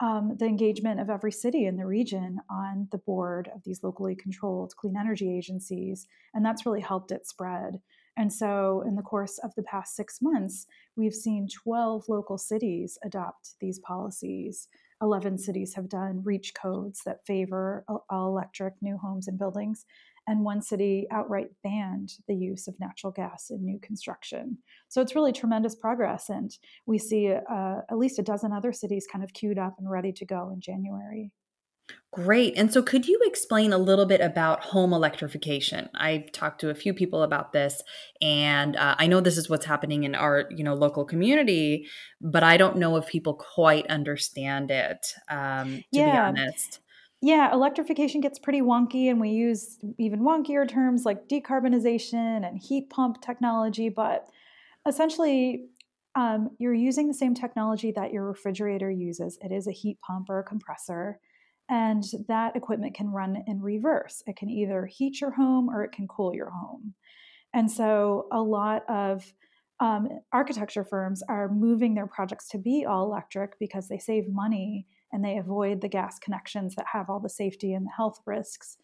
um, 0.00 0.36
the 0.38 0.46
engagement 0.46 1.00
of 1.00 1.10
every 1.10 1.32
city 1.32 1.66
in 1.66 1.76
the 1.76 1.86
region 1.86 2.40
on 2.48 2.88
the 2.92 2.98
board 2.98 3.50
of 3.54 3.62
these 3.64 3.82
locally 3.82 4.14
controlled 4.14 4.76
clean 4.76 4.96
energy 4.96 5.36
agencies. 5.36 6.06
And 6.34 6.44
that's 6.44 6.64
really 6.64 6.80
helped 6.80 7.10
it 7.10 7.26
spread. 7.26 7.80
And 8.16 8.32
so, 8.32 8.82
in 8.86 8.96
the 8.96 9.02
course 9.02 9.38
of 9.38 9.54
the 9.54 9.62
past 9.62 9.94
six 9.94 10.20
months, 10.20 10.66
we've 10.96 11.14
seen 11.14 11.48
12 11.64 12.08
local 12.08 12.36
cities 12.36 12.98
adopt 13.04 13.50
these 13.60 13.78
policies. 13.78 14.68
11 15.00 15.38
cities 15.38 15.74
have 15.74 15.88
done 15.88 16.22
REACH 16.24 16.52
codes 16.54 17.02
that 17.06 17.24
favor 17.24 17.84
all 18.10 18.28
electric 18.28 18.74
new 18.82 18.98
homes 18.98 19.28
and 19.28 19.38
buildings, 19.38 19.86
and 20.28 20.44
one 20.44 20.60
city 20.60 21.06
outright 21.10 21.48
banned 21.64 22.12
the 22.28 22.36
use 22.36 22.68
of 22.68 22.78
natural 22.78 23.10
gas 23.10 23.50
in 23.50 23.64
new 23.64 23.80
construction. 23.80 24.58
So 24.88 25.00
it's 25.00 25.14
really 25.14 25.32
tremendous 25.32 25.74
progress, 25.74 26.28
and 26.28 26.50
we 26.86 26.98
see 26.98 27.32
uh, 27.32 27.76
at 27.90 27.98
least 27.98 28.18
a 28.18 28.22
dozen 28.22 28.52
other 28.52 28.72
cities 28.72 29.06
kind 29.10 29.24
of 29.24 29.32
queued 29.32 29.58
up 29.58 29.76
and 29.78 29.90
ready 29.90 30.12
to 30.12 30.26
go 30.26 30.50
in 30.52 30.60
January. 30.60 31.32
Great. 32.12 32.56
And 32.56 32.72
so, 32.72 32.82
could 32.82 33.06
you 33.06 33.20
explain 33.24 33.72
a 33.72 33.78
little 33.78 34.06
bit 34.06 34.20
about 34.20 34.62
home 34.64 34.92
electrification? 34.92 35.88
I've 35.94 36.30
talked 36.32 36.60
to 36.62 36.70
a 36.70 36.74
few 36.74 36.92
people 36.92 37.22
about 37.22 37.52
this, 37.52 37.82
and 38.20 38.76
uh, 38.76 38.96
I 38.98 39.06
know 39.06 39.20
this 39.20 39.38
is 39.38 39.48
what's 39.48 39.66
happening 39.66 40.04
in 40.04 40.14
our, 40.14 40.44
you 40.50 40.64
know, 40.64 40.74
local 40.74 41.04
community, 41.04 41.86
but 42.20 42.42
I 42.42 42.56
don't 42.56 42.76
know 42.76 42.96
if 42.96 43.06
people 43.06 43.34
quite 43.34 43.86
understand 43.86 44.70
it. 44.70 45.14
Um, 45.30 45.76
to 45.92 45.98
yeah. 45.98 46.12
be 46.12 46.18
honest. 46.18 46.80
Yeah, 47.20 47.52
electrification 47.52 48.20
gets 48.20 48.38
pretty 48.38 48.60
wonky, 48.60 49.10
and 49.10 49.20
we 49.20 49.30
use 49.30 49.78
even 49.98 50.20
wonkier 50.20 50.68
terms 50.68 51.04
like 51.04 51.28
decarbonization 51.28 52.46
and 52.46 52.58
heat 52.58 52.90
pump 52.90 53.20
technology. 53.20 53.88
But 53.88 54.28
essentially, 54.86 55.66
um, 56.14 56.50
you're 56.58 56.74
using 56.74 57.08
the 57.08 57.14
same 57.14 57.34
technology 57.34 57.92
that 57.92 58.12
your 58.12 58.26
refrigerator 58.26 58.90
uses. 58.90 59.38
It 59.42 59.52
is 59.52 59.66
a 59.66 59.72
heat 59.72 59.98
pump 60.00 60.30
or 60.30 60.38
a 60.40 60.44
compressor 60.44 61.20
and 61.70 62.02
that 62.28 62.56
equipment 62.56 62.94
can 62.94 63.08
run 63.10 63.44
in 63.46 63.60
reverse. 63.60 64.22
It 64.26 64.36
can 64.36 64.50
either 64.50 64.86
heat 64.86 65.20
your 65.20 65.30
home 65.32 65.68
or 65.68 65.84
it 65.84 65.92
can 65.92 66.08
cool 66.08 66.34
your 66.34 66.50
home. 66.50 66.94
And 67.54 67.70
so 67.70 68.26
a 68.32 68.40
lot 68.40 68.84
of 68.88 69.32
um, 69.80 70.08
architecture 70.32 70.84
firms 70.84 71.22
are 71.28 71.48
moving 71.48 71.94
their 71.94 72.06
projects 72.06 72.48
to 72.50 72.58
be 72.58 72.84
all 72.84 73.04
electric 73.04 73.58
because 73.58 73.88
they 73.88 73.98
save 73.98 74.24
money 74.28 74.86
and 75.12 75.24
they 75.24 75.36
avoid 75.36 75.80
the 75.80 75.88
gas 75.88 76.18
connections 76.18 76.74
that 76.74 76.86
have 76.92 77.08
all 77.08 77.20
the 77.20 77.28
safety 77.28 77.72
and 77.72 77.86
the 77.86 77.92
health 77.96 78.20
risks. 78.26 78.76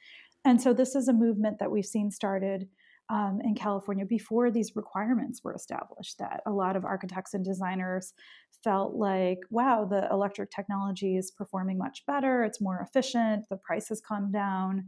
And 0.45 0.61
so 0.61 0.73
this 0.73 0.95
is 0.95 1.09
a 1.09 1.12
movement 1.12 1.59
that 1.59 1.71
we've 1.71 1.85
seen 1.85 2.11
started 2.11 2.69
um, 3.11 3.40
in 3.45 3.54
California 3.54 4.07
before 4.07 4.50
these 4.50 4.73
requirements 4.75 5.43
were 5.45 5.54
established. 5.54 6.19
That 6.19 6.40
a 6.47 6.50
lot 6.50 6.76
of 6.76 6.85
architects 6.85 7.35
and 7.35 7.45
designers 7.45 8.12
felt 8.62 8.95
like, 8.95 9.38
wow, 9.50 9.85
the 9.85 10.09
electric 10.11 10.50
technology 10.50 11.16
is 11.16 11.31
performing 11.31 11.78
much 11.78 12.04
better, 12.07 12.43
it's 12.45 12.61
more 12.61 12.81
efficient, 12.81 13.45
the 13.50 13.59
price 13.59 13.88
has 13.88 14.00
come 14.00 14.33
down. 14.33 14.85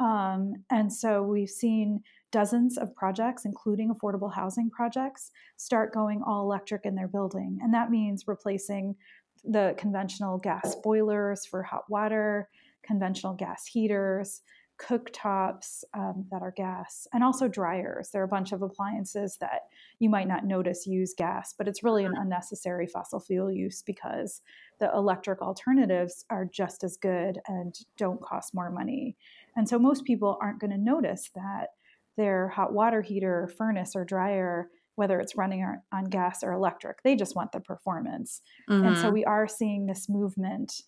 Um, 0.00 0.54
and 0.70 0.92
so 0.92 1.22
we've 1.22 1.48
seen 1.48 2.00
dozens 2.32 2.76
of 2.76 2.94
projects, 2.96 3.44
including 3.44 3.94
affordable 3.94 4.34
housing 4.34 4.68
projects, 4.68 5.30
start 5.56 5.94
going 5.94 6.20
all 6.26 6.42
electric 6.42 6.84
in 6.84 6.96
their 6.96 7.06
building. 7.08 7.58
And 7.62 7.72
that 7.74 7.90
means 7.90 8.24
replacing 8.26 8.96
the 9.44 9.74
conventional 9.78 10.38
gas 10.38 10.74
boilers 10.82 11.46
for 11.46 11.62
hot 11.62 11.84
water, 11.88 12.48
conventional 12.82 13.34
gas 13.34 13.66
heaters, 13.66 14.42
cooktops 14.80 15.84
um, 15.94 16.26
that 16.30 16.42
are 16.42 16.52
gas, 16.56 17.06
and 17.12 17.22
also 17.22 17.46
dryers. 17.46 18.10
There 18.10 18.22
are 18.22 18.26
a 18.26 18.28
bunch 18.28 18.52
of 18.52 18.62
appliances 18.62 19.36
that 19.40 19.62
you 20.00 20.10
might 20.10 20.26
not 20.26 20.44
notice 20.44 20.86
use 20.86 21.14
gas, 21.16 21.54
but 21.56 21.68
it's 21.68 21.84
really 21.84 22.04
an 22.04 22.14
unnecessary 22.16 22.86
fossil 22.86 23.20
fuel 23.20 23.52
use 23.52 23.82
because 23.82 24.42
the 24.80 24.90
electric 24.92 25.40
alternatives 25.42 26.24
are 26.28 26.44
just 26.44 26.82
as 26.82 26.96
good 26.96 27.38
and 27.46 27.74
don't 27.96 28.20
cost 28.20 28.54
more 28.54 28.70
money. 28.70 29.16
And 29.56 29.68
so 29.68 29.78
most 29.78 30.04
people 30.04 30.38
aren't 30.40 30.60
going 30.60 30.72
to 30.72 30.78
notice 30.78 31.30
that 31.34 31.68
their 32.16 32.48
hot 32.48 32.72
water 32.72 33.02
heater, 33.02 33.50
furnace, 33.56 33.94
or 33.94 34.04
dryer 34.04 34.70
whether 34.96 35.20
it's 35.20 35.36
running 35.36 35.64
on 35.92 36.04
gas 36.04 36.42
or 36.42 36.52
electric. 36.52 37.02
They 37.02 37.16
just 37.16 37.36
want 37.36 37.52
the 37.52 37.60
performance. 37.60 38.42
Mm-hmm. 38.70 38.86
And 38.86 38.96
so 38.96 39.04
mm-hmm. 39.04 39.14
we 39.14 39.24
are 39.24 39.48
seeing 39.48 39.86
this 39.86 40.08
movement 40.08 40.82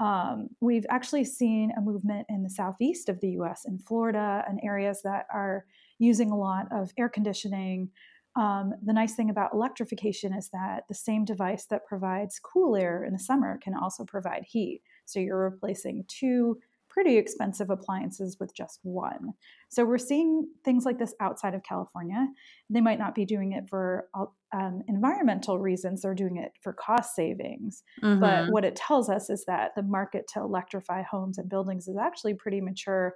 um, 0.00 0.48
we've 0.60 0.86
actually 0.88 1.24
seen 1.24 1.72
a 1.76 1.80
movement 1.80 2.26
in 2.30 2.42
the 2.42 2.48
southeast 2.48 3.10
of 3.10 3.20
the 3.20 3.32
US, 3.40 3.66
in 3.66 3.78
Florida, 3.78 4.42
and 4.48 4.58
areas 4.62 5.02
that 5.04 5.26
are 5.32 5.66
using 5.98 6.30
a 6.30 6.38
lot 6.38 6.66
of 6.72 6.90
air 6.98 7.10
conditioning. 7.10 7.90
Um, 8.34 8.72
the 8.82 8.94
nice 8.94 9.14
thing 9.14 9.28
about 9.28 9.52
electrification 9.52 10.32
is 10.32 10.48
that 10.54 10.84
the 10.88 10.94
same 10.94 11.26
device 11.26 11.66
that 11.66 11.84
provides 11.84 12.40
cool 12.42 12.76
air 12.76 13.04
in 13.04 13.12
the 13.12 13.18
summer 13.18 13.58
can 13.62 13.74
also 13.74 14.04
provide 14.04 14.44
heat. 14.48 14.80
So 15.04 15.20
you're 15.20 15.50
replacing 15.50 16.04
two 16.08 16.58
pretty 16.90 17.16
expensive 17.16 17.70
appliances 17.70 18.36
with 18.40 18.54
just 18.54 18.80
one. 18.82 19.32
So 19.68 19.84
we're 19.84 19.98
seeing 19.98 20.48
things 20.64 20.84
like 20.84 20.98
this 20.98 21.14
outside 21.20 21.54
of 21.54 21.62
California. 21.62 22.26
They 22.68 22.80
might 22.80 22.98
not 22.98 23.14
be 23.14 23.24
doing 23.24 23.52
it 23.52 23.68
for 23.70 24.08
um, 24.52 24.82
environmental 24.88 25.58
reasons, 25.58 26.02
they're 26.02 26.14
doing 26.14 26.36
it 26.36 26.52
for 26.62 26.72
cost 26.72 27.14
savings. 27.14 27.84
Mm-hmm. 28.02 28.20
But 28.20 28.50
what 28.50 28.64
it 28.64 28.76
tells 28.76 29.08
us 29.08 29.30
is 29.30 29.44
that 29.46 29.70
the 29.76 29.82
market 29.82 30.28
to 30.34 30.40
electrify 30.40 31.02
homes 31.02 31.38
and 31.38 31.48
buildings 31.48 31.86
is 31.86 31.96
actually 31.96 32.34
pretty 32.34 32.60
mature. 32.60 33.14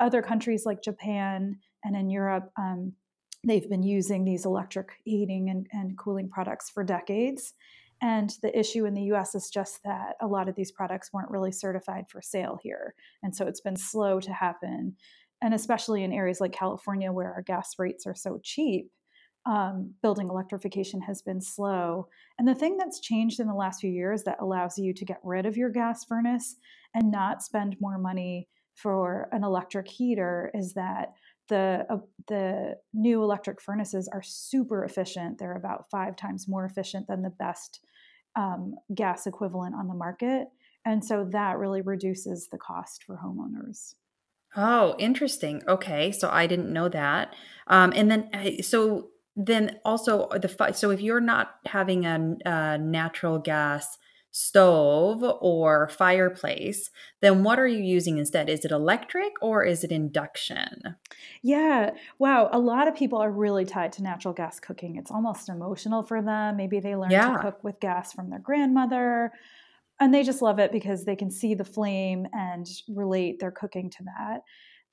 Other 0.00 0.20
countries 0.20 0.64
like 0.66 0.82
Japan 0.82 1.58
and 1.84 1.96
in 1.96 2.10
Europe, 2.10 2.50
um, 2.58 2.92
they've 3.46 3.68
been 3.68 3.84
using 3.84 4.24
these 4.24 4.44
electric 4.44 4.88
heating 5.04 5.48
and, 5.48 5.66
and 5.72 5.96
cooling 5.96 6.28
products 6.28 6.68
for 6.68 6.82
decades. 6.82 7.54
And 8.02 8.32
the 8.42 8.56
issue 8.58 8.84
in 8.84 8.94
the 8.94 9.12
US 9.14 9.34
is 9.34 9.50
just 9.50 9.82
that 9.84 10.16
a 10.20 10.26
lot 10.26 10.48
of 10.48 10.54
these 10.54 10.72
products 10.72 11.12
weren't 11.12 11.30
really 11.30 11.52
certified 11.52 12.06
for 12.08 12.20
sale 12.20 12.58
here. 12.62 12.94
And 13.22 13.34
so 13.34 13.46
it's 13.46 13.60
been 13.60 13.76
slow 13.76 14.20
to 14.20 14.32
happen. 14.32 14.96
And 15.42 15.54
especially 15.54 16.02
in 16.02 16.12
areas 16.12 16.40
like 16.40 16.52
California, 16.52 17.12
where 17.12 17.32
our 17.32 17.42
gas 17.42 17.74
rates 17.78 18.06
are 18.06 18.14
so 18.14 18.40
cheap, 18.42 18.90
um, 19.46 19.94
building 20.02 20.28
electrification 20.28 21.00
has 21.02 21.22
been 21.22 21.40
slow. 21.40 22.08
And 22.38 22.48
the 22.48 22.54
thing 22.54 22.76
that's 22.76 23.00
changed 23.00 23.38
in 23.38 23.46
the 23.46 23.54
last 23.54 23.80
few 23.80 23.90
years 23.90 24.24
that 24.24 24.40
allows 24.40 24.76
you 24.76 24.92
to 24.92 25.04
get 25.04 25.20
rid 25.22 25.46
of 25.46 25.56
your 25.56 25.70
gas 25.70 26.04
furnace 26.04 26.56
and 26.94 27.10
not 27.10 27.42
spend 27.42 27.76
more 27.80 27.98
money 27.98 28.48
for 28.74 29.28
an 29.32 29.44
electric 29.44 29.88
heater 29.88 30.50
is 30.52 30.74
that 30.74 31.12
the 31.48 31.86
uh, 31.90 31.98
the 32.28 32.76
new 32.92 33.22
electric 33.22 33.60
furnaces 33.60 34.08
are 34.08 34.22
super 34.22 34.84
efficient. 34.84 35.38
They're 35.38 35.56
about 35.56 35.90
five 35.90 36.16
times 36.16 36.48
more 36.48 36.64
efficient 36.64 37.06
than 37.06 37.22
the 37.22 37.30
best 37.30 37.80
um, 38.34 38.74
gas 38.94 39.26
equivalent 39.26 39.74
on 39.74 39.88
the 39.88 39.94
market, 39.94 40.48
and 40.84 41.04
so 41.04 41.28
that 41.32 41.58
really 41.58 41.82
reduces 41.82 42.48
the 42.50 42.58
cost 42.58 43.04
for 43.04 43.20
homeowners. 43.24 43.94
Oh, 44.56 44.94
interesting. 44.98 45.62
Okay, 45.68 46.12
so 46.12 46.30
I 46.30 46.46
didn't 46.46 46.72
know 46.72 46.88
that. 46.88 47.34
Um, 47.66 47.92
and 47.94 48.10
then, 48.10 48.30
uh, 48.32 48.62
so 48.62 49.10
then 49.36 49.78
also 49.84 50.28
the 50.30 50.72
so 50.74 50.90
if 50.90 51.00
you're 51.00 51.20
not 51.20 51.56
having 51.66 52.06
a, 52.06 52.36
a 52.46 52.78
natural 52.78 53.38
gas 53.38 53.98
stove 54.36 55.24
or 55.40 55.88
fireplace, 55.88 56.90
then 57.22 57.42
what 57.42 57.58
are 57.58 57.66
you 57.66 57.82
using 57.82 58.18
instead? 58.18 58.50
Is 58.50 58.66
it 58.66 58.70
electric 58.70 59.32
or 59.40 59.64
is 59.64 59.82
it 59.82 59.90
induction? 59.90 60.96
Yeah. 61.42 61.92
Wow. 62.18 62.50
A 62.52 62.58
lot 62.58 62.86
of 62.86 62.94
people 62.94 63.18
are 63.18 63.30
really 63.30 63.64
tied 63.64 63.92
to 63.92 64.02
natural 64.02 64.34
gas 64.34 64.60
cooking. 64.60 64.96
It's 64.96 65.10
almost 65.10 65.48
emotional 65.48 66.02
for 66.02 66.20
them. 66.20 66.58
Maybe 66.58 66.80
they 66.80 66.96
learned 66.96 67.12
yeah. 67.12 67.32
to 67.32 67.38
cook 67.38 67.64
with 67.64 67.80
gas 67.80 68.12
from 68.12 68.28
their 68.28 68.38
grandmother 68.38 69.32
and 70.00 70.12
they 70.12 70.22
just 70.22 70.42
love 70.42 70.58
it 70.58 70.70
because 70.70 71.06
they 71.06 71.16
can 71.16 71.30
see 71.30 71.54
the 71.54 71.64
flame 71.64 72.26
and 72.34 72.66
relate 72.88 73.40
their 73.40 73.50
cooking 73.50 73.88
to 73.88 74.04
that. 74.04 74.42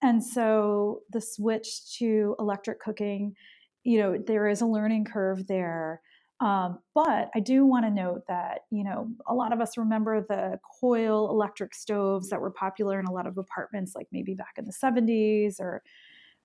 And 0.02 0.24
so 0.24 1.02
the 1.12 1.20
switch 1.20 1.98
to 1.98 2.38
electric 2.40 2.80
cooking, 2.80 3.36
you 3.84 4.00
know, 4.00 4.18
there 4.18 4.48
is 4.48 4.62
a 4.62 4.66
learning 4.66 5.04
curve 5.04 5.48
there. 5.48 6.00
Um, 6.40 6.80
but 6.94 7.30
I 7.36 7.40
do 7.40 7.66
want 7.66 7.86
to 7.86 7.92
note 7.92 8.24
that, 8.28 8.62
you 8.70 8.84
know, 8.84 9.08
a 9.28 9.34
lot 9.34 9.54
of 9.54 9.62
us 9.62 9.78
remember 9.78 10.26
the 10.28 10.60
coil 10.82 11.30
electric 11.30 11.74
stoves 11.74 12.30
that 12.30 12.42
were 12.42 12.52
popular 12.52 13.00
in 13.00 13.06
a 13.06 13.12
lot 13.12 13.28
of 13.28 13.38
apartments, 13.38 13.94
like 13.96 14.08
maybe 14.12 14.34
back 14.34 14.56
in 14.58 14.66
the 14.66 14.74
70s 14.74 15.60
or 15.60 15.84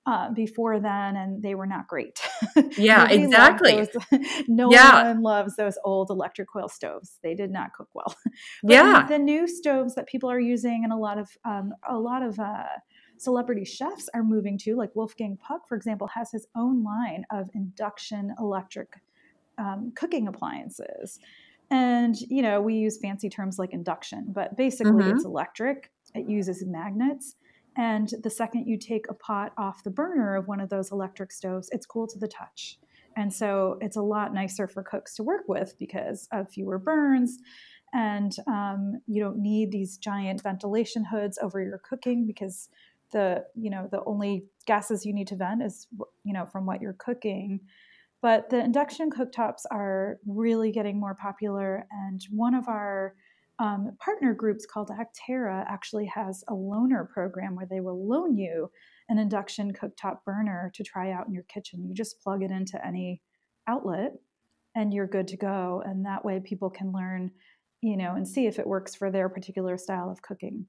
uh, 0.09 0.31
before 0.33 0.81
then, 0.81 1.17
and 1.17 1.43
they 1.43 1.55
were 1.55 1.67
not 1.67 1.87
great. 1.87 2.21
Yeah, 2.77 3.09
exactly. 3.09 3.89
no 4.49 4.71
yeah. 4.71 5.09
one 5.09 5.23
loves 5.23 5.57
those 5.57 5.77
old 5.85 6.11
electric 6.11 6.49
coil 6.49 6.69
stoves. 6.69 7.19
They 7.23 7.35
did 7.35 7.51
not 7.51 7.73
cook 7.73 7.89
well. 7.95 8.15
yeah, 8.63 9.03
the, 9.03 9.15
the, 9.15 9.19
new 9.19 9.47
stoves 9.47 9.95
that 9.95 10.07
people 10.07 10.31
are 10.31 10.41
using, 10.41 10.83
and 10.85 10.93
a 10.93 10.97
lot 10.97 11.19
of 11.19 11.29
um, 11.45 11.73
a 11.89 11.99
lot 11.99 12.23
of 12.23 12.39
uh, 12.39 12.65
celebrity 13.17 13.65
chefs 13.65 14.09
are 14.15 14.23
moving 14.23 14.59
to, 14.59 14.77
like 14.77 14.95
Wolfgang 14.95 15.37
Puck, 15.37 15.69
for 15.69 15.77
example, 15.77 16.09
has 16.09 16.31
his 16.31 16.47
own 16.57 16.83
line 16.85 17.25
of 17.33 17.49
induction 17.55 18.35
electric 18.39 18.89
um, 19.59 19.93
cooking 19.95 20.29
appliances. 20.29 21.19
And 21.71 22.19
you 22.21 22.43
know, 22.43 22.61
we 22.61 22.75
use 22.75 22.99
fancy 22.99 23.29
terms 23.29 23.59
like 23.59 23.73
induction, 23.73 24.27
but 24.29 24.57
basically 24.57 24.93
mm-hmm. 24.93 25.17
it's 25.17 25.25
electric. 25.25 25.91
It 26.15 26.29
uses 26.29 26.65
magnets 26.65 27.37
and 27.79 28.13
the 28.25 28.29
second 28.29 28.67
you 28.67 28.77
take 28.77 29.07
a 29.09 29.15
pot 29.15 29.53
off 29.57 29.85
the 29.85 29.91
burner 29.91 30.35
of 30.35 30.49
one 30.49 30.61
of 30.61 30.69
those 30.69 30.91
electric 30.91 31.31
stoves, 31.31 31.69
it's 31.71 31.87
cool 31.87 32.09
to 32.09 32.19
the 32.19 32.27
touch. 32.27 32.77
And 33.17 33.33
so 33.33 33.79
it's 33.81 33.97
a 33.97 34.03
lot 34.03 34.35
nicer 34.35 34.67
for 34.67 34.83
cooks 34.83 35.15
to 35.15 35.23
work 35.23 35.45
with 35.47 35.79
because 35.79 36.29
of 36.33 36.51
fewer 36.51 36.79
burns. 36.79 37.39
And 37.95 38.35
um, 38.49 39.01
you 39.07 39.23
don't 39.23 39.39
need 39.39 39.71
these 39.71 39.97
giant 39.97 40.43
ventilation 40.43 41.05
hoods 41.05 41.39
over 41.41 41.63
your 41.63 41.79
cooking 41.79 42.27
because 42.27 42.69
the 43.13 43.45
you 43.55 43.71
know 43.71 43.89
the 43.91 44.05
only 44.05 44.45
gases 44.67 45.07
you 45.07 45.15
need 45.15 45.29
to 45.29 45.37
vent 45.37 45.63
is 45.63 45.87
you 46.25 46.35
know 46.35 46.45
from 46.45 46.67
what 46.67 46.83
you're 46.83 46.93
cooking 46.93 47.59
but 48.21 48.51
the 48.51 48.59
induction 48.59 49.11
cooktops 49.11 49.63
are 49.71 50.19
really 50.27 50.73
getting 50.73 50.99
more 50.99 51.15
popular 51.15 51.87
and 51.91 52.21
one 52.31 52.55
of 52.55 52.69
our 52.69 53.15
um, 53.61 53.97
partner 53.99 54.35
groups 54.35 54.67
called 54.67 54.91
Acterra 54.91 55.65
actually 55.67 56.07
has 56.07 56.45
a 56.49 56.53
loaner 56.53 57.09
program 57.09 57.57
where 57.57 57.67
they 57.67 57.81
will 57.81 58.07
loan 58.07 58.37
you 58.37 58.71
an 59.09 59.19
induction 59.19 59.73
cooktop 59.73 60.19
burner 60.25 60.71
to 60.75 60.85
try 60.85 61.11
out 61.11 61.27
in 61.27 61.33
your 61.33 61.43
kitchen. 61.45 61.85
You 61.85 61.95
just 61.95 62.21
plug 62.21 62.43
it 62.43 62.51
into 62.51 62.85
any 62.87 63.21
outlet 63.67 64.13
and 64.77 64.95
you're 64.95 65.07
good 65.07 65.27
to 65.29 65.37
go. 65.37 65.83
And 65.85 66.07
that 66.07 66.25
way 66.25 66.41
people 66.41 66.71
can 66.71 66.93
learn, 66.93 67.33
you 67.81 67.97
know, 67.97 68.15
and 68.15 68.29
see 68.29 68.47
if 68.47 68.59
it 68.59 68.67
works 68.67 68.95
for 68.95 69.11
their 69.11 69.29
particular 69.29 69.77
style 69.77 70.11
of 70.11 70.23
cooking. 70.23 70.67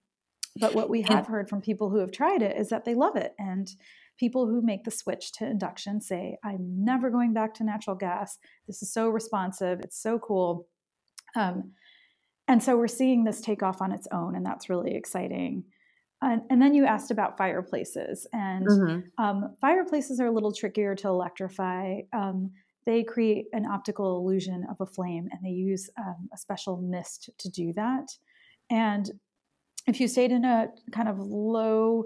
But 0.60 0.74
what 0.74 0.90
we 0.90 1.04
have 1.04 1.28
heard 1.28 1.48
from 1.48 1.62
people 1.62 1.90
who 1.90 2.00
have 2.00 2.12
tried 2.12 2.42
it 2.42 2.58
is 2.58 2.70
that 2.70 2.86
they 2.86 2.96
love 2.96 3.16
it. 3.16 3.36
And 3.38 3.70
people 4.20 4.48
who 4.48 4.62
make 4.62 4.84
the 4.84 4.92
switch 4.92 5.32
to 5.32 5.46
induction 5.46 6.02
say, 6.02 6.38
I'm 6.44 6.84
never 6.84 7.10
going 7.10 7.34
back 7.34 7.54
to 7.56 7.64
natural 7.64 7.96
gas. 7.96 8.38
This 8.68 8.84
is 8.84 8.92
so 8.92 9.10
responsive. 9.10 9.80
It's 9.80 10.02
so 10.02 10.20
cool. 10.20 10.68
Um, 11.36 11.72
and 12.48 12.62
so 12.62 12.78
we're 12.78 12.88
seeing 12.88 13.24
this 13.24 13.42
take 13.42 13.64
off 13.64 13.82
on 13.82 13.92
its 13.92 14.08
own, 14.12 14.36
and 14.36 14.46
that's 14.46 14.70
really 14.70 14.96
exciting. 14.96 15.64
And, 16.22 16.42
and 16.50 16.62
then 16.62 16.74
you 16.74 16.86
asked 16.86 17.12
about 17.12 17.38
fireplaces, 17.38 18.28
and 18.34 18.68
mm-hmm. 18.68 19.24
um, 19.24 19.56
fireplaces 19.62 20.20
are 20.20 20.26
a 20.26 20.32
little 20.32 20.52
trickier 20.52 20.96
to 20.96 21.08
electrify. 21.08 22.00
Um, 22.12 22.52
they 22.86 23.04
create 23.04 23.46
an 23.54 23.66
optical 23.66 24.18
illusion 24.18 24.66
of 24.70 24.78
a 24.82 24.86
flame, 24.86 25.30
and 25.32 25.40
they 25.44 25.50
use 25.52 25.90
um, 25.98 26.28
a 26.34 26.38
special 26.38 26.78
mist 26.78 27.30
to 27.38 27.50
do 27.50 27.72
that. 27.74 28.10
And 28.70 29.10
if 29.88 30.02
you 30.02 30.08
stayed 30.08 30.32
in 30.32 30.44
a 30.44 30.68
kind 30.92 31.08
of 31.08 31.20
low 31.20 32.06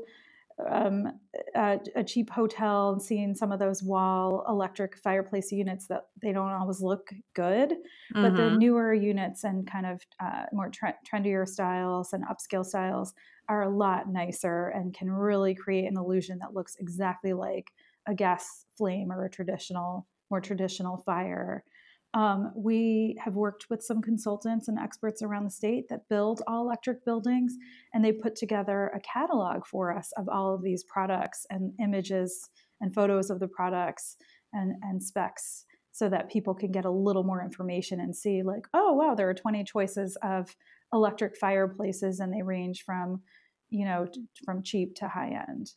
um, 0.70 1.20
a, 1.56 1.80
a, 1.96 2.04
cheap 2.04 2.30
hotel 2.30 2.92
and 2.92 3.02
seeing 3.02 3.34
some 3.36 3.52
of 3.52 3.60
those 3.60 3.82
wall 3.82 4.44
electric 4.48 4.98
fireplace 4.98 5.52
units 5.52 5.88
that 5.88 6.08
they 6.22 6.32
don't 6.32 6.52
always 6.52 6.82
look 6.82 7.12
good, 7.34 7.70
mm-hmm. 7.70 8.22
but 8.22 8.36
the 8.36 8.44
mm-hmm. 8.44 8.58
newer 8.58 8.94
units 8.94 9.44
and 9.44 9.70
kind 9.70 9.86
of 9.86 10.02
uh, 10.20 10.46
more 10.54 10.70
tre- 10.70 10.94
trendier 11.10 11.48
styles 11.48 12.14
and 12.14 12.24
upscale 12.26 12.66
styles 12.66 13.14
are 13.50 13.64
a 13.64 13.70
lot 13.70 14.10
nicer 14.10 14.70
and 14.70 14.94
can 14.94 15.12
really 15.12 15.56
create 15.56 15.86
an 15.86 15.98
illusion 15.98 16.40
that 16.40 16.54
looks 16.54 16.76
exactly 16.80 17.34
like 17.34 17.72
a 18.08 18.14
gas 18.14 18.66
flame 18.78 19.12
or 19.12 19.26
a 19.26 19.30
traditional, 19.30 20.08
more 20.30 20.42
traditional 20.42 20.98
fire. 20.98 21.64
Um, 22.14 22.52
we 22.56 23.16
have 23.24 23.34
worked 23.34 23.70
with 23.70 23.82
some 23.82 24.02
consultants 24.02 24.68
and 24.68 24.78
experts 24.78 25.24
around 25.24 25.46
the 25.46 25.50
state 25.50 25.86
that 25.90 26.08
build 26.10 26.44
all 26.46 26.64
electric 26.64 27.04
buildings, 27.06 27.56
and 27.94 28.06
they 28.06 28.12
put 28.12 28.36
together 28.36 28.92
a 28.94 29.00
catalog 29.00 29.66
for 29.66 29.96
us 29.96 30.12
of 30.16 30.30
all 30.30 30.54
of 30.54 30.62
these 30.62 30.84
products 30.84 31.46
and 31.50 31.74
images 31.82 32.50
and 32.82 32.94
photos 32.94 33.32
of 33.32 33.40
the 33.40 33.48
products 33.48 34.18
and, 34.52 34.76
and 34.84 35.02
specs 35.02 35.66
so 35.92 36.10
that 36.10 36.30
people 36.30 36.54
can 36.54 36.72
get 36.72 36.86
a 36.86 36.92
little 36.92 37.24
more 37.24 37.44
information 37.44 38.00
and 38.00 38.16
see, 38.16 38.44
like, 38.44 38.68
oh, 38.74 38.94
wow, 38.94 39.16
there 39.16 39.30
are 39.30 39.34
20 39.34 39.64
choices 39.64 40.16
of 40.24 40.56
electric 40.92 41.36
fireplaces, 41.38 42.20
and 42.20 42.32
they 42.32 42.44
range 42.44 42.84
from, 42.86 43.22
you 43.72 43.86
know, 43.86 44.08
from 44.46 44.62
cheap 44.62 44.96
to 44.96 45.08
high 45.08 45.36
end. 45.50 45.72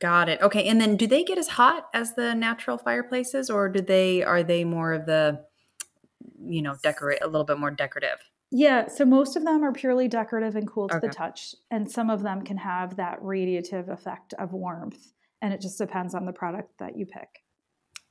Got 0.00 0.28
it. 0.28 0.40
Okay. 0.40 0.68
And 0.68 0.80
then 0.80 0.96
do 0.96 1.06
they 1.06 1.24
get 1.24 1.38
as 1.38 1.48
hot 1.48 1.88
as 1.92 2.14
the 2.14 2.34
natural 2.34 2.78
fireplaces 2.78 3.50
or 3.50 3.68
do 3.68 3.80
they 3.80 4.22
are 4.22 4.42
they 4.42 4.64
more 4.64 4.92
of 4.92 5.06
the 5.06 5.44
you 6.44 6.62
know, 6.62 6.76
decorate 6.82 7.22
a 7.22 7.26
little 7.26 7.44
bit 7.44 7.58
more 7.58 7.70
decorative? 7.70 8.18
Yeah, 8.50 8.88
so 8.88 9.04
most 9.04 9.36
of 9.36 9.44
them 9.44 9.62
are 9.62 9.72
purely 9.72 10.08
decorative 10.08 10.56
and 10.56 10.66
cool 10.66 10.88
to 10.88 10.96
okay. 10.96 11.06
the 11.06 11.12
touch, 11.12 11.54
and 11.70 11.90
some 11.90 12.08
of 12.08 12.22
them 12.22 12.42
can 12.42 12.56
have 12.56 12.96
that 12.96 13.20
radiative 13.20 13.88
effect 13.88 14.32
of 14.34 14.52
warmth, 14.52 15.12
and 15.42 15.52
it 15.52 15.60
just 15.60 15.76
depends 15.76 16.14
on 16.14 16.24
the 16.24 16.32
product 16.32 16.78
that 16.78 16.96
you 16.96 17.04
pick. 17.04 17.28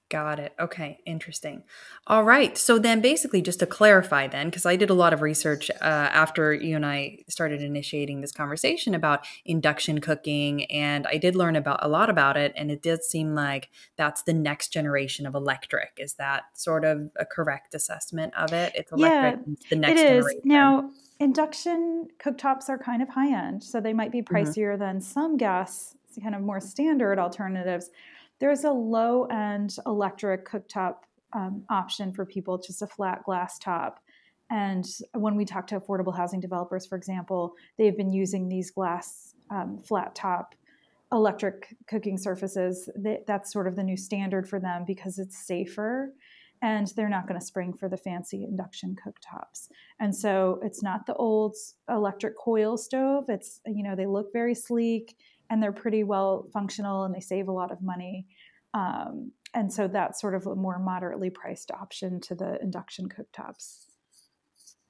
Got 0.10 0.40
it. 0.40 0.54
Okay, 0.58 1.00
interesting. 1.06 1.64
All 2.06 2.24
right. 2.24 2.58
So 2.58 2.80
then, 2.80 3.02
basically, 3.02 3.42
just 3.42 3.60
to 3.60 3.66
clarify, 3.66 4.28
then, 4.28 4.48
because 4.48 4.66
I 4.66 4.78
did 4.78 4.90
a 4.90 4.94
lot 4.94 5.12
of 5.12 5.22
research 5.22 5.70
uh, 5.70 5.84
after 5.84 6.54
you 6.54 6.78
and 6.78 6.86
I 6.86 7.26
started 7.28 7.62
initiating 7.62 8.22
this 8.22 8.32
conversation 8.32 8.96
about 8.96 9.26
induction 9.44 10.00
cooking, 10.00 10.64
and 10.72 11.06
I 11.08 11.18
did 11.18 11.36
learn 11.36 11.58
about 11.58 11.80
a 11.82 11.90
lot 11.90 12.10
about 12.10 12.38
it, 12.38 12.54
and 12.56 12.72
it 12.72 12.82
did 12.82 13.04
seem 13.04 13.36
like 13.36 13.70
that's 13.98 14.22
the 14.22 14.34
next 14.34 14.70
generation 14.70 15.26
of 15.26 15.36
electric. 15.36 15.98
Is 15.98 16.14
that 16.14 16.44
sort 16.54 16.86
of 16.86 17.10
a 17.18 17.26
correct 17.26 17.76
assessment 17.76 18.34
of 18.38 18.54
it? 18.54 18.72
It's 18.76 18.94
electric. 18.94 19.46
Yeah, 19.46 19.56
the 19.70 19.76
next 19.76 20.00
it 20.00 20.06
is. 20.06 20.24
Generation. 20.24 20.42
Now, 20.46 20.92
induction 21.20 22.08
cooktops 22.18 22.70
are 22.70 22.78
kind 22.78 23.02
of 23.02 23.10
high 23.10 23.48
end, 23.48 23.62
so 23.62 23.82
they 23.82 23.92
might 23.92 24.14
be 24.14 24.22
mm-hmm. 24.22 24.34
pricier 24.34 24.72
mm-hmm. 24.72 24.80
than 24.80 25.02
some 25.02 25.36
gas, 25.36 25.96
kind 26.24 26.34
of 26.34 26.42
more 26.42 26.62
standard 26.62 27.20
alternatives 27.20 27.90
there's 28.40 28.64
a 28.64 28.72
low 28.72 29.26
end 29.26 29.76
electric 29.86 30.48
cooktop 30.48 30.96
um, 31.34 31.64
option 31.70 32.14
for 32.14 32.26
people, 32.26 32.58
just 32.58 32.82
a 32.82 32.88
flat 32.88 33.24
glass 33.24 33.60
top. 33.60 34.00
And 34.50 34.86
when 35.14 35.36
we 35.36 35.44
talk 35.44 35.68
to 35.68 35.80
affordable 35.80 36.16
housing 36.16 36.40
developers, 36.40 36.86
for 36.86 36.98
example, 36.98 37.54
they've 37.78 37.98
been 37.98 38.12
using 38.12 38.48
these 38.48 38.72
glass 38.72 39.36
um, 39.50 39.78
flat 39.78 40.16
top 40.16 40.56
electric 41.12 41.76
cooking 41.90 42.18
surfaces. 42.18 42.90
That's 43.28 43.52
sort 43.52 43.68
of 43.68 43.76
the 43.76 43.84
new 43.84 43.98
standard 43.98 44.48
for 44.48 44.60
them 44.60 44.84
because 44.86 45.20
it's 45.20 45.46
safer 45.46 46.14
and 46.62 46.88
they're 46.96 47.10
not 47.10 47.28
going 47.28 47.40
to 47.40 47.46
spring 47.46 47.74
for 47.74 47.88
the 47.88 47.98
fancy 47.98 48.44
induction 48.44 48.96
cooktops. 48.96 49.70
And 50.00 50.16
so 50.16 50.60
it's 50.64 50.82
not 50.82 51.06
the 51.06 51.14
old 51.16 51.56
electric 51.90 52.38
coil 52.38 52.78
stove. 52.78 53.26
It's, 53.30 53.62
you 53.66 53.84
know, 53.84 53.96
they 53.96 54.08
look 54.08 54.34
very 54.34 54.56
sleek 54.56 55.16
and 55.50 55.62
they're 55.62 55.72
pretty 55.72 56.04
well 56.04 56.48
functional 56.54 57.04
and 57.04 57.14
they 57.14 57.20
save 57.20 57.48
a 57.48 57.52
lot 57.52 57.72
of 57.72 57.82
money. 57.82 58.28
Um, 58.74 59.32
and 59.54 59.72
so 59.72 59.88
that's 59.88 60.20
sort 60.22 60.36
of 60.36 60.46
a 60.46 60.56
more 60.56 60.80
moderately 60.80 61.30
priced 61.30 61.72
option 61.72 62.20
to 62.22 62.36
the 62.36 62.62
induction 62.62 63.10
cooktops. 63.10 63.86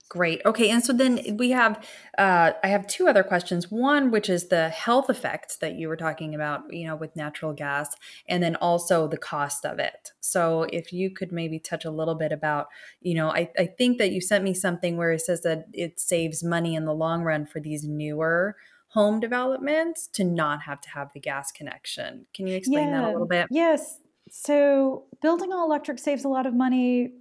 Great. 0.10 0.42
Okay. 0.46 0.70
And 0.70 0.84
so 0.84 0.94
then 0.94 1.36
we 1.38 1.50
have, 1.52 1.86
uh, 2.18 2.54
I 2.64 2.68
have 2.68 2.88
two 2.88 3.10
other 3.10 3.24
questions. 3.24 3.70
One, 3.70 4.10
which 4.10 4.30
is 4.30 4.48
the 4.48 4.70
health 4.70 5.10
effects 5.10 5.58
that 5.58 5.76
you 5.76 5.90
were 5.90 5.98
talking 5.98 6.34
about, 6.34 6.62
you 6.74 6.88
know, 6.88 6.96
with 6.96 7.14
natural 7.18 7.52
gas, 7.52 7.94
and 8.30 8.42
then 8.42 8.56
also 8.56 9.10
the 9.10 9.18
cost 9.18 9.66
of 9.66 9.80
it. 9.80 10.12
So 10.22 10.66
if 10.72 10.94
you 10.94 11.12
could 11.12 11.34
maybe 11.34 11.60
touch 11.60 11.84
a 11.84 11.92
little 11.92 12.16
bit 12.16 12.32
about, 12.32 12.68
you 13.02 13.16
know, 13.16 13.30
I, 13.32 13.52
I 13.60 13.66
think 13.66 13.98
that 13.98 14.12
you 14.12 14.22
sent 14.22 14.46
me 14.46 14.54
something 14.54 14.96
where 14.96 15.12
it 15.12 15.22
says 15.22 15.42
that 15.42 15.66
it 15.74 16.00
saves 16.00 16.42
money 16.42 16.76
in 16.76 16.86
the 16.86 16.96
long 16.96 17.24
run 17.24 17.46
for 17.46 17.60
these 17.60 17.84
newer 17.84 18.56
home 18.98 19.20
developments 19.20 20.08
to 20.14 20.24
not 20.24 20.64
have 20.64 20.82
to 20.82 20.90
have 20.90 21.12
the 21.14 21.20
gas 21.20 21.52
connection. 21.52 22.26
Can 22.34 22.48
you 22.48 22.56
explain 22.56 22.90
yeah, 22.90 23.02
that 23.02 23.08
a 23.10 23.12
little 23.12 23.28
bit? 23.28 23.46
Yes. 23.52 24.00
So 24.32 25.06
building 25.22 25.54
all 25.54 25.66
electric 25.66 26.00
saves 26.00 26.26
a 26.26 26.30
lot 26.30 26.48
of 26.48 26.56
money. 26.56 27.12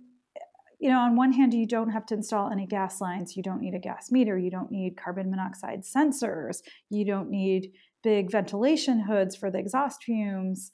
You 0.81 0.89
know, 0.91 0.99
on 0.99 1.17
one 1.17 1.33
hand, 1.33 1.53
you 1.53 1.67
don't 1.67 1.91
have 1.91 2.07
to 2.07 2.15
install 2.15 2.51
any 2.51 2.67
gas 2.67 3.01
lines. 3.01 3.37
You 3.37 3.43
don't 3.43 3.61
need 3.61 3.75
a 3.75 3.79
gas 3.79 4.11
meter. 4.11 4.39
You 4.39 4.51
don't 4.51 4.71
need 4.71 4.97
carbon 4.97 5.31
monoxide 5.31 5.83
sensors. 5.83 6.63
You 6.89 7.05
don't 7.05 7.29
need 7.31 7.73
big 8.03 8.31
ventilation 8.31 9.01
hoods 9.01 9.37
for 9.37 9.51
the 9.51 9.59
exhaust 9.59 10.03
fumes. 10.03 10.71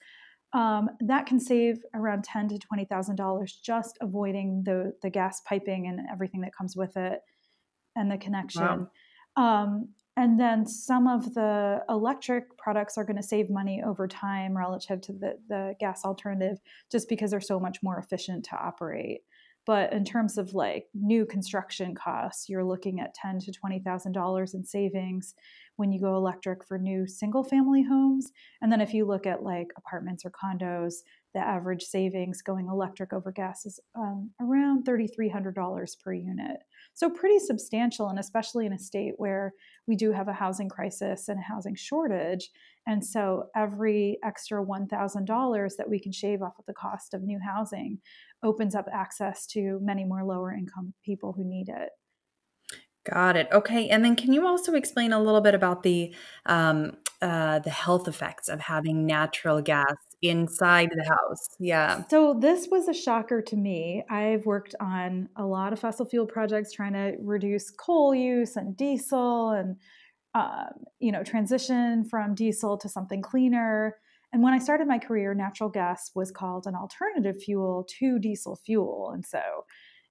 Um, 0.53 0.91
that 1.01 1.27
can 1.27 1.41
save 1.41 1.79
around 1.95 2.23
ten 2.23 2.49
to 2.49 2.59
twenty 2.59 2.85
thousand 2.85 3.17
dollars 3.17 3.59
just 3.65 3.99
avoiding 4.01 4.63
the 4.65 4.93
the 5.03 5.11
gas 5.11 5.41
piping 5.49 5.89
and 5.89 5.99
everything 6.13 6.43
that 6.43 6.55
comes 6.57 6.77
with 6.77 6.97
it, 6.97 7.21
and 7.97 8.09
the 8.09 8.19
connection. 8.19 8.87
Wow. 9.37 9.65
Um, 9.65 9.89
and 10.17 10.39
then 10.39 10.67
some 10.67 11.07
of 11.07 11.33
the 11.35 11.83
electric 11.89 12.57
products 12.59 12.99
are 12.99 13.05
going 13.05 13.17
to 13.17 13.23
save 13.23 13.49
money 13.49 13.83
over 13.85 14.07
time 14.07 14.57
relative 14.57 15.01
to 15.03 15.13
the, 15.13 15.39
the 15.49 15.75
gas 15.81 16.05
alternative 16.05 16.59
just 16.91 17.09
because 17.09 17.31
they're 17.31 17.41
so 17.41 17.59
much 17.59 17.79
more 17.83 17.99
efficient 17.99 18.45
to 18.45 18.57
operate. 18.57 19.23
But 19.65 19.93
in 19.93 20.05
terms 20.05 20.39
of 20.39 20.55
like 20.55 20.87
new 20.93 21.25
construction 21.25 21.95
costs, 21.95 22.49
you're 22.49 22.65
looking 22.65 23.01
at 23.01 23.15
ten 23.15 23.39
to 23.41 23.53
twenty 23.53 23.79
thousand 23.79 24.13
dollars 24.13 24.55
in 24.55 24.65
savings 24.65 25.35
when 25.77 25.93
you 25.93 26.01
go 26.01 26.17
electric 26.17 26.67
for 26.67 26.79
new 26.79 27.07
single 27.07 27.45
family 27.45 27.83
homes. 27.83 28.33
And 28.61 28.73
then 28.73 28.81
if 28.81 28.93
you 28.93 29.07
look 29.07 29.25
at 29.25 29.43
like 29.43 29.69
apartments 29.77 30.25
or 30.25 30.33
condos, 30.33 30.95
the 31.35 31.41
average 31.41 31.83
savings 31.83 32.43
going 32.43 32.69
electric 32.69 33.13
over 33.13 33.33
gas 33.33 33.65
is 33.65 33.81
um, 33.95 34.31
around 34.41 34.85
$3,300 34.85 36.01
per 36.01 36.13
unit. 36.13 36.59
So, 36.95 37.09
pretty 37.09 37.39
substantial, 37.39 38.09
and 38.09 38.19
especially 38.19 38.67
in 38.67 38.73
a 38.73 38.79
state 38.79 39.15
where 39.17 39.53
we 39.87 39.97
do 39.97 40.13
have 40.13 40.29
a 40.29 40.33
housing 40.33 40.69
crisis 40.69 41.29
and 41.29 41.39
a 41.39 41.43
housing 41.43 41.75
shortage. 41.75 42.51
And 42.87 43.05
so, 43.05 43.45
every 43.57 44.19
extra 44.25 44.65
$1,000 44.65 45.77
that 45.77 45.89
we 45.89 46.01
can 46.01 46.13
shave 46.13 46.43
off 46.43 46.59
of 46.59 46.67
the 46.67 46.75
cost 46.75 47.15
of 47.15 47.23
new 47.23 47.39
housing 47.39 47.99
opens 48.43 48.75
up 48.75 48.87
access 48.93 49.47
to 49.49 49.79
many 49.83 50.05
more 50.05 50.25
lower 50.25 50.53
income 50.53 50.93
people 51.05 51.33
who 51.33 51.45
need 51.45 51.69
it. 51.69 51.91
Got 53.05 53.37
it. 53.37 53.49
Okay, 53.53 53.89
and 53.89 54.05
then 54.05 54.15
can 54.15 54.33
you 54.33 54.47
also 54.47 54.75
explain 54.75 55.13
a 55.13 55.21
little 55.21 55.41
bit 55.41 55.55
about 55.55 55.83
the 55.83 56.15
um, 56.47 56.99
uh, 57.21 57.59
the 57.59 57.71
health 57.71 58.07
effects 58.07 58.49
of 58.49 58.61
having 58.61 59.07
natural 59.07 59.61
gas 59.61 59.97
inside 60.23 60.91
the 60.95 61.05
house? 61.05 61.49
Yeah. 61.59 62.05
So 62.09 62.35
this 62.39 62.69
was 62.71 62.89
a 62.89 62.95
shocker 62.95 63.43
to 63.43 63.57
me. 63.57 64.05
I've 64.09 64.47
worked 64.47 64.75
on 64.81 65.29
a 65.37 65.45
lot 65.45 65.73
of 65.73 65.81
fossil 65.81 66.07
fuel 66.07 66.27
projects 66.27 66.73
trying 66.73 66.93
to 66.95 67.17
reduce 67.21 67.71
coal 67.71 68.15
use 68.15 68.57
and 68.57 68.77
diesel, 68.77 69.51
and 69.51 69.77
um, 70.35 70.85
you 71.01 71.13
know 71.13 71.23
transition 71.23 72.05
from 72.05 72.35
diesel 72.35 72.79
to 72.79 72.89
something 72.89 73.21
cleaner. 73.21 73.97
And 74.33 74.43
when 74.43 74.55
I 74.55 74.59
started 74.59 74.89
my 74.89 74.99
career, 74.99 75.35
natural 75.35 75.69
gas 75.69 76.11
was 76.15 76.31
called 76.31 76.67
an 76.67 76.75
alternative 76.75 77.43
fuel 77.43 77.87
to 77.99 78.19
diesel 78.19 78.57
fuel, 78.57 79.11
and 79.13 79.27
so 79.27 79.41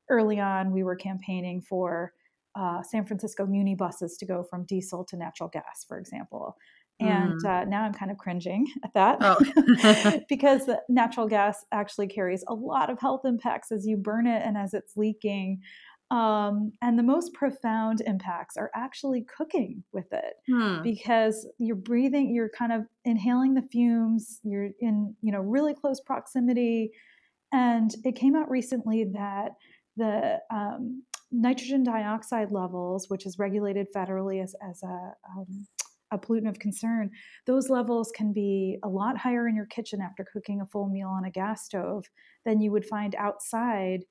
early 0.10 0.39
on 0.39 0.71
we 0.71 0.84
were 0.84 0.95
campaigning 0.95 1.62
for 1.62 2.13
uh, 2.56 2.84
San 2.84 3.06
Francisco 3.06 3.45
Muni 3.45 3.76
buses 3.76 4.17
to 4.17 4.26
go 4.26 4.43
from 4.43 4.65
diesel 4.65 5.06
to 5.06 5.15
natural 5.15 5.50
gas, 5.50 5.86
for 5.88 5.97
example. 5.97 6.58
And 7.02 7.42
mm. 7.42 7.46
uh, 7.46 7.66
now 7.66 7.84
I'm 7.84 7.94
kind 7.94 8.12
of 8.12 8.18
cringing 8.18 8.68
at 8.84 8.94
that 8.94 9.18
oh. 9.22 10.22
because 10.30 10.70
natural 10.88 11.28
gas 11.28 11.66
actually 11.72 12.08
carries 12.08 12.44
a 12.48 12.54
lot 12.54 12.90
of 12.90 13.00
health 13.00 13.22
impacts 13.26 13.72
as 13.72 13.86
you 13.86 13.98
burn 13.98 14.28
it 14.28 14.42
and 14.46 14.58
as 14.58 14.74
it's 14.74 14.96
leaking. 14.96 15.62
Um, 16.12 16.74
and 16.82 17.00
the 17.00 17.04
most 17.04 17.34
profound 17.34 18.02
impacts 18.06 18.58
are 18.58 18.70
actually 18.76 19.26
cooking 19.38 19.82
with 19.94 20.12
it 20.12 20.34
hmm. 20.46 20.82
because 20.84 21.48
you're 21.58 21.78
breathing, 21.78 22.36
you're 22.36 22.50
kind 22.50 22.74
of 22.74 22.82
inhaling 23.06 23.54
the 23.54 23.62
fumes, 23.62 24.42
you're 24.44 24.72
in, 24.82 25.16
you 25.22 25.32
know, 25.32 25.40
really 25.40 25.74
close 25.74 26.02
proximity. 26.02 26.92
And 27.54 27.96
it 28.04 28.18
came 28.18 28.36
out 28.36 28.50
recently 28.50 29.06
that 29.14 29.52
the 29.96 30.40
um, 30.54 31.04
nitrogen 31.32 31.84
dioxide 31.84 32.52
levels, 32.52 33.10
which 33.10 33.26
is 33.26 33.40
regulated 33.40 33.88
federally 33.96 34.44
as, 34.44 34.54
as 34.70 34.84
a, 34.84 35.14
um, 35.30 35.66
a 36.12 36.17
pollutant 36.17 36.50
of 36.50 36.60
concern, 36.60 37.10
those 37.47 37.69
levels 37.69 38.12
can 38.15 38.34
be 38.34 38.78
a 38.84 38.89
lot 38.89 39.17
higher 39.17 39.47
in 39.47 39.56
your 39.56 39.65
kitchen 39.65 40.02
after 40.02 40.26
cooking 40.32 40.62
a 40.62 40.65
full 40.65 40.89
meal 40.89 41.08
on 41.08 41.26
a 41.26 41.32
gas 41.32 41.65
stove 41.65 42.06
than 42.45 42.62
you 42.62 42.71
would 42.71 42.86
find 42.86 43.15
outside 43.15 44.02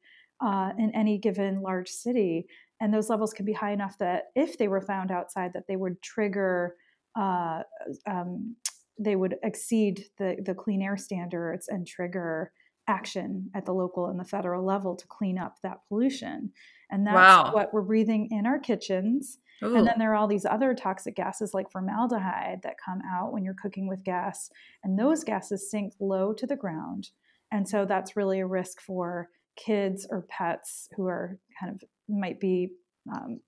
uh, 0.44 0.70
in 0.78 0.90
any 0.94 1.18
given 1.18 1.60
large 1.60 1.88
city. 1.88 2.46
And 2.80 2.92
those 2.94 3.10
levels 3.10 3.32
can 3.32 3.44
be 3.44 3.52
high 3.52 3.72
enough 3.72 3.98
that 3.98 4.24
if 4.34 4.56
they 4.56 4.68
were 4.68 4.80
found 4.80 5.10
outside, 5.10 5.52
that 5.52 5.64
they 5.68 5.76
would 5.76 6.00
trigger, 6.02 6.76
uh, 7.18 7.62
um, 8.08 8.56
they 8.98 9.16
would 9.16 9.36
exceed 9.42 10.06
the, 10.18 10.36
the 10.44 10.54
clean 10.54 10.80
air 10.82 10.96
standards 10.96 11.68
and 11.68 11.86
trigger 11.86 12.52
action 12.88 13.50
at 13.54 13.66
the 13.66 13.72
local 13.72 14.06
and 14.06 14.18
the 14.18 14.24
federal 14.24 14.64
level 14.64 14.96
to 14.96 15.06
clean 15.06 15.38
up 15.38 15.56
that 15.62 15.78
pollution. 15.88 16.50
And 16.90 17.06
that's 17.06 17.14
wow. 17.14 17.52
what 17.52 17.72
we're 17.72 17.82
breathing 17.82 18.28
in 18.30 18.46
our 18.46 18.58
kitchens. 18.58 19.38
Ooh. 19.62 19.76
And 19.76 19.86
then 19.86 19.98
there 19.98 20.12
are 20.12 20.14
all 20.14 20.26
these 20.26 20.46
other 20.46 20.74
toxic 20.74 21.16
gases 21.16 21.52
like 21.52 21.70
formaldehyde 21.70 22.60
that 22.62 22.76
come 22.84 23.02
out 23.10 23.32
when 23.32 23.44
you're 23.44 23.54
cooking 23.54 23.88
with 23.88 24.04
gas. 24.04 24.50
And 24.84 24.98
those 24.98 25.24
gases 25.24 25.70
sink 25.70 25.92
low 26.00 26.32
to 26.34 26.46
the 26.46 26.56
ground. 26.56 27.10
And 27.52 27.68
so 27.68 27.84
that's 27.84 28.16
really 28.16 28.40
a 28.40 28.46
risk 28.46 28.80
for 28.80 29.28
kids 29.56 30.06
or 30.10 30.22
pets 30.28 30.88
who 30.96 31.06
are 31.06 31.38
kind 31.58 31.74
of 31.74 31.82
might 32.08 32.40
be 32.40 32.70
um, 33.12 33.40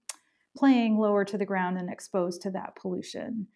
playing 0.56 0.98
lower 0.98 1.24
to 1.24 1.38
the 1.38 1.46
ground 1.46 1.78
and 1.78 1.90
exposed 1.90 2.42
to 2.42 2.50
that 2.50 2.76
pollution. 2.76 3.46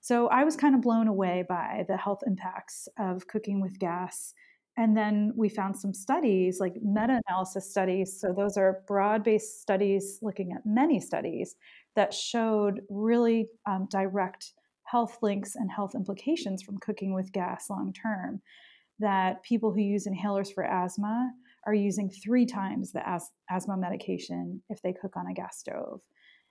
So 0.00 0.28
I 0.28 0.44
was 0.44 0.56
kind 0.56 0.74
of 0.74 0.80
blown 0.80 1.08
away 1.08 1.44
by 1.48 1.84
the 1.88 1.96
health 1.96 2.20
impacts 2.26 2.88
of 2.98 3.26
cooking 3.26 3.60
with 3.60 3.78
gas 3.78 4.32
and 4.78 4.96
then 4.96 5.32
we 5.34 5.48
found 5.48 5.76
some 5.76 5.94
studies, 5.94 6.60
like 6.60 6.74
meta 6.82 7.20
analysis 7.26 7.70
studies. 7.70 8.20
So, 8.20 8.34
those 8.36 8.56
are 8.56 8.82
broad 8.86 9.24
based 9.24 9.62
studies 9.62 10.18
looking 10.20 10.52
at 10.52 10.66
many 10.66 11.00
studies 11.00 11.56
that 11.96 12.14
showed 12.14 12.82
really 12.88 13.48
um, 13.66 13.88
direct 13.90 14.52
health 14.84 15.18
links 15.22 15.56
and 15.56 15.70
health 15.70 15.94
implications 15.94 16.62
from 16.62 16.78
cooking 16.78 17.12
with 17.12 17.32
gas 17.32 17.68
long 17.68 17.92
term. 17.92 18.40
That 18.98 19.42
people 19.42 19.72
who 19.72 19.80
use 19.80 20.06
inhalers 20.06 20.52
for 20.54 20.64
asthma 20.64 21.32
are 21.66 21.74
using 21.74 22.08
three 22.08 22.46
times 22.46 22.92
the 22.92 23.06
as- 23.06 23.30
asthma 23.50 23.76
medication 23.76 24.62
if 24.70 24.80
they 24.82 24.94
cook 24.94 25.16
on 25.16 25.26
a 25.26 25.34
gas 25.34 25.58
stove. 25.58 26.00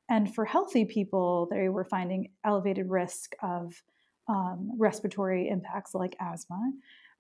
And 0.10 0.34
for 0.36 0.45
healthy 0.45 0.86
people, 0.86 1.47
they 1.49 1.69
were 1.69 1.86
finding 1.86 2.31
elevated 2.43 2.89
risk 2.89 3.31
of 3.41 3.73
um, 4.27 4.71
respiratory 4.77 5.49
impacts 5.49 5.95
like 5.95 6.15
asthma 6.19 6.71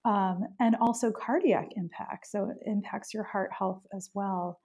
um, 0.05 0.43
and 0.59 0.75
also 0.79 1.11
cardiac 1.11 1.69
impact. 1.75 2.27
So 2.27 2.49
it 2.49 2.57
impacts 2.65 3.13
your 3.13 3.23
heart 3.23 3.51
health 3.57 3.81
as 3.95 4.09
well. 4.13 4.59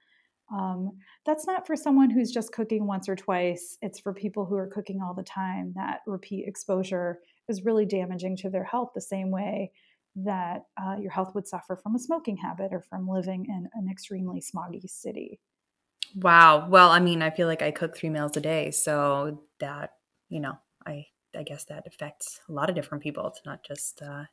Um, 0.52 0.92
that's 1.24 1.46
not 1.46 1.66
for 1.66 1.76
someone 1.76 2.10
who's 2.10 2.32
just 2.32 2.52
cooking 2.52 2.86
once 2.86 3.08
or 3.08 3.16
twice. 3.16 3.78
It's 3.82 4.00
for 4.00 4.12
people 4.12 4.44
who 4.44 4.56
are 4.56 4.66
cooking 4.66 5.00
all 5.00 5.14
the 5.14 5.22
time. 5.22 5.72
That 5.76 6.00
repeat 6.06 6.48
exposure 6.48 7.20
is 7.48 7.64
really 7.64 7.86
damaging 7.86 8.36
to 8.38 8.50
their 8.50 8.64
health, 8.64 8.90
the 8.94 9.00
same 9.00 9.30
way 9.30 9.72
that 10.16 10.64
uh, 10.80 10.96
your 11.00 11.10
health 11.10 11.34
would 11.34 11.46
suffer 11.46 11.76
from 11.76 11.94
a 11.94 11.98
smoking 11.98 12.36
habit 12.36 12.72
or 12.72 12.80
from 12.80 13.08
living 13.08 13.46
in 13.48 13.68
an 13.74 13.88
extremely 13.90 14.40
smoggy 14.40 14.88
city. 14.88 15.40
Wow. 16.16 16.68
Well, 16.68 16.90
I 16.90 16.98
mean, 16.98 17.22
I 17.22 17.30
feel 17.30 17.46
like 17.46 17.62
I 17.62 17.70
cook 17.70 17.96
three 17.96 18.10
meals 18.10 18.36
a 18.36 18.40
day, 18.40 18.72
so 18.72 19.42
that 19.60 19.92
you 20.28 20.40
know, 20.40 20.58
I 20.84 21.06
I 21.36 21.44
guess 21.44 21.64
that 21.64 21.86
affects 21.86 22.40
a 22.48 22.52
lot 22.52 22.68
of 22.68 22.74
different 22.74 23.04
people. 23.04 23.26
It's 23.28 23.42
not 23.44 23.62
just 23.64 24.02
uh, 24.02 24.24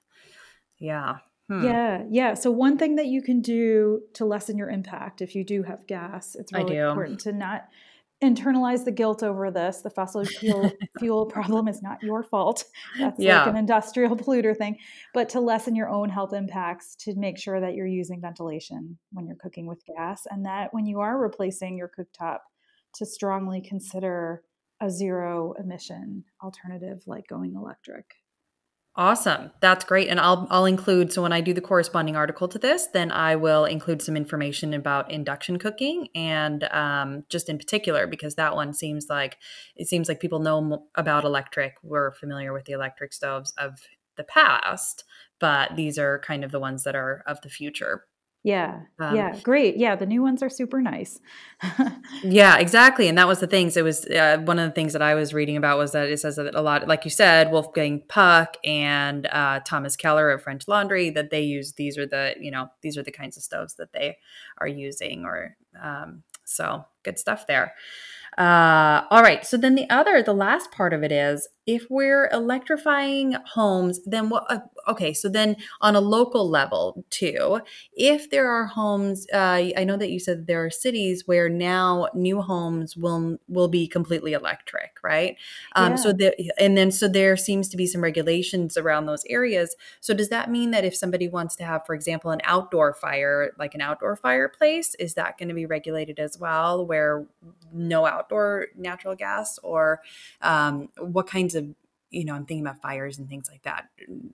yeah. 0.79 1.17
Hmm. 1.49 1.63
Yeah, 1.63 2.03
yeah. 2.09 2.33
So 2.33 2.51
one 2.51 2.77
thing 2.77 2.95
that 2.95 3.05
you 3.05 3.21
can 3.21 3.41
do 3.41 4.01
to 4.15 4.25
lessen 4.25 4.57
your 4.57 4.69
impact 4.69 5.21
if 5.21 5.33
you 5.33 5.45
do 5.45 5.63
have 5.63 5.87
gas, 5.87 6.35
it's 6.35 6.51
really 6.51 6.77
important 6.77 7.19
to 7.21 7.31
not 7.31 7.67
internalize 8.23 8.83
the 8.83 8.91
guilt 8.91 9.23
over 9.23 9.51
this. 9.51 9.81
The 9.81 9.89
fossil 9.89 10.25
fuel 10.39 10.71
fuel 10.99 11.25
problem 11.25 11.67
is 11.67 11.81
not 11.81 12.01
your 12.01 12.23
fault. 12.23 12.65
That's 12.99 13.19
yeah. 13.19 13.39
like 13.39 13.49
an 13.49 13.57
industrial 13.57 14.15
polluter 14.17 14.57
thing. 14.57 14.77
But 15.13 15.29
to 15.29 15.39
lessen 15.39 15.75
your 15.75 15.89
own 15.89 16.09
health 16.09 16.33
impacts, 16.33 16.95
to 17.01 17.15
make 17.15 17.37
sure 17.37 17.61
that 17.61 17.75
you're 17.75 17.87
using 17.87 18.19
ventilation 18.19 18.97
when 19.11 19.25
you're 19.25 19.37
cooking 19.37 19.67
with 19.67 19.85
gas, 19.85 20.23
and 20.29 20.45
that 20.45 20.73
when 20.73 20.85
you 20.85 20.99
are 20.99 21.17
replacing 21.17 21.77
your 21.77 21.89
cooktop, 21.97 22.39
to 22.95 23.05
strongly 23.05 23.61
consider 23.61 24.43
a 24.81 24.89
zero 24.89 25.53
emission 25.59 26.23
alternative 26.43 27.01
like 27.05 27.27
going 27.27 27.55
electric. 27.55 28.05
Awesome. 28.99 29.51
That's 29.59 29.85
great. 29.85 30.07
And 30.07 30.19
I'll 30.19 30.47
I'll 30.49 30.65
include 30.65 31.13
so 31.13 31.21
when 31.21 31.31
I 31.31 31.39
do 31.39 31.53
the 31.53 31.61
corresponding 31.61 32.15
article 32.15 32.47
to 32.47 32.57
this, 32.57 32.87
then 32.87 33.11
I 33.11 33.35
will 33.35 33.65
include 33.65 34.01
some 34.01 34.17
information 34.17 34.73
about 34.73 35.11
induction 35.11 35.59
cooking 35.59 36.07
and 36.15 36.63
um, 36.71 37.23
just 37.29 37.47
in 37.47 37.59
particular 37.59 38.07
because 38.07 38.33
that 38.35 38.55
one 38.55 38.73
seems 38.73 39.05
like 39.07 39.37
it 39.75 39.87
seems 39.87 40.09
like 40.09 40.19
people 40.19 40.39
know 40.39 40.87
about 40.95 41.25
electric. 41.25 41.75
We're 41.83 42.09
familiar 42.11 42.53
with 42.53 42.65
the 42.65 42.73
electric 42.73 43.13
stoves 43.13 43.53
of 43.59 43.77
the 44.15 44.23
past, 44.23 45.03
but 45.39 45.75
these 45.75 45.99
are 45.99 46.17
kind 46.19 46.43
of 46.43 46.51
the 46.51 46.59
ones 46.59 46.83
that 46.83 46.95
are 46.95 47.21
of 47.27 47.39
the 47.41 47.49
future. 47.49 48.06
Yeah. 48.47 48.83
Um, 48.97 49.13
yeah. 49.13 49.37
Great. 49.43 49.75
Yeah. 49.75 49.97
The 49.97 50.05
new 50.05 50.21
ones 50.21 50.41
are 50.41 50.47
super 50.47 50.81
nice. 50.81 51.19
yeah, 52.23 52.57
exactly. 52.57 53.09
And 53.09 53.17
that 53.17 53.27
was 53.27 53.41
the 53.41 53.47
things. 53.47 53.75
It 53.75 53.83
was 53.83 54.05
uh, 54.05 54.37
one 54.45 54.57
of 54.57 54.69
the 54.69 54.73
things 54.73 54.93
that 54.93 55.01
I 55.01 55.15
was 55.15 55.33
reading 55.33 55.57
about 55.57 55.77
was 55.77 55.91
that 55.91 56.07
it 56.07 56.17
says 56.21 56.37
that 56.37 56.55
a 56.55 56.61
lot, 56.61 56.87
like 56.87 57.03
you 57.03 57.11
said, 57.11 57.51
Wolfgang 57.51 58.03
Puck 58.07 58.55
and 58.63 59.27
uh, 59.33 59.59
Thomas 59.65 59.97
Keller 59.97 60.31
of 60.31 60.43
French 60.43 60.65
Laundry, 60.65 61.09
that 61.09 61.29
they 61.29 61.41
use 61.41 61.73
these 61.73 61.97
are 61.97 62.05
the, 62.05 62.35
you 62.39 62.49
know, 62.49 62.69
these 62.81 62.97
are 62.97 63.03
the 63.03 63.11
kinds 63.11 63.35
of 63.35 63.43
stoves 63.43 63.75
that 63.75 63.91
they 63.91 64.17
are 64.59 64.67
using 64.67 65.25
or, 65.25 65.57
um, 65.83 66.23
so 66.45 66.85
good 67.03 67.19
stuff 67.19 67.47
there. 67.47 67.73
Uh, 68.37 69.01
all 69.09 69.23
right. 69.23 69.45
So 69.45 69.57
then 69.57 69.75
the 69.75 69.89
other, 69.89 70.23
the 70.23 70.33
last 70.33 70.71
part 70.71 70.93
of 70.93 71.03
it 71.03 71.11
is 71.11 71.49
if 71.65 71.87
we're 71.89 72.29
electrifying 72.31 73.35
homes, 73.45 73.99
then 74.05 74.29
what? 74.29 74.45
Okay, 74.87 75.13
so 75.13 75.27
then 75.29 75.57
on 75.81 75.95
a 75.95 75.99
local 75.99 76.49
level 76.49 77.05
too, 77.09 77.61
if 77.93 78.29
there 78.29 78.49
are 78.49 78.65
homes, 78.65 79.27
uh, 79.33 79.71
I 79.75 79.83
know 79.83 79.97
that 79.97 80.09
you 80.09 80.19
said 80.19 80.47
there 80.47 80.63
are 80.63 80.69
cities 80.69 81.23
where 81.25 81.49
now 81.49 82.07
new 82.13 82.41
homes 82.41 82.95
will 82.95 83.37
will 83.47 83.67
be 83.67 83.87
completely 83.87 84.33
electric, 84.33 84.97
right? 85.03 85.35
Um, 85.75 85.91
yeah. 85.91 85.95
So 85.97 86.13
there, 86.13 86.33
and 86.57 86.77
then 86.77 86.91
so 86.91 87.07
there 87.07 87.35
seems 87.35 87.67
to 87.69 87.77
be 87.77 87.85
some 87.85 88.01
regulations 88.01 88.77
around 88.77 89.05
those 89.05 89.25
areas. 89.29 89.75
So 89.99 90.13
does 90.13 90.29
that 90.29 90.49
mean 90.49 90.71
that 90.71 90.85
if 90.85 90.95
somebody 90.95 91.27
wants 91.27 91.55
to 91.57 91.63
have, 91.63 91.85
for 91.85 91.93
example, 91.93 92.31
an 92.31 92.41
outdoor 92.43 92.93
fire, 92.93 93.51
like 93.59 93.75
an 93.75 93.81
outdoor 93.81 94.15
fireplace, 94.15 94.95
is 94.95 95.15
that 95.15 95.37
going 95.37 95.49
to 95.49 95.55
be 95.55 95.65
regulated 95.65 96.19
as 96.19 96.37
well, 96.39 96.85
where 96.85 97.25
no 97.73 98.05
outdoor 98.05 98.67
natural 98.75 99.15
gas, 99.15 99.59
or 99.63 100.01
um, 100.41 100.89
what 100.99 101.27
kinds 101.27 101.55
of 101.55 101.67
you 102.09 102.25
know, 102.25 102.33
I'm 102.33 102.45
thinking 102.45 102.65
about 102.65 102.81
fires 102.81 103.17
and 103.17 103.27
things 103.27 103.49
like 103.49 103.63
that. 103.63 103.89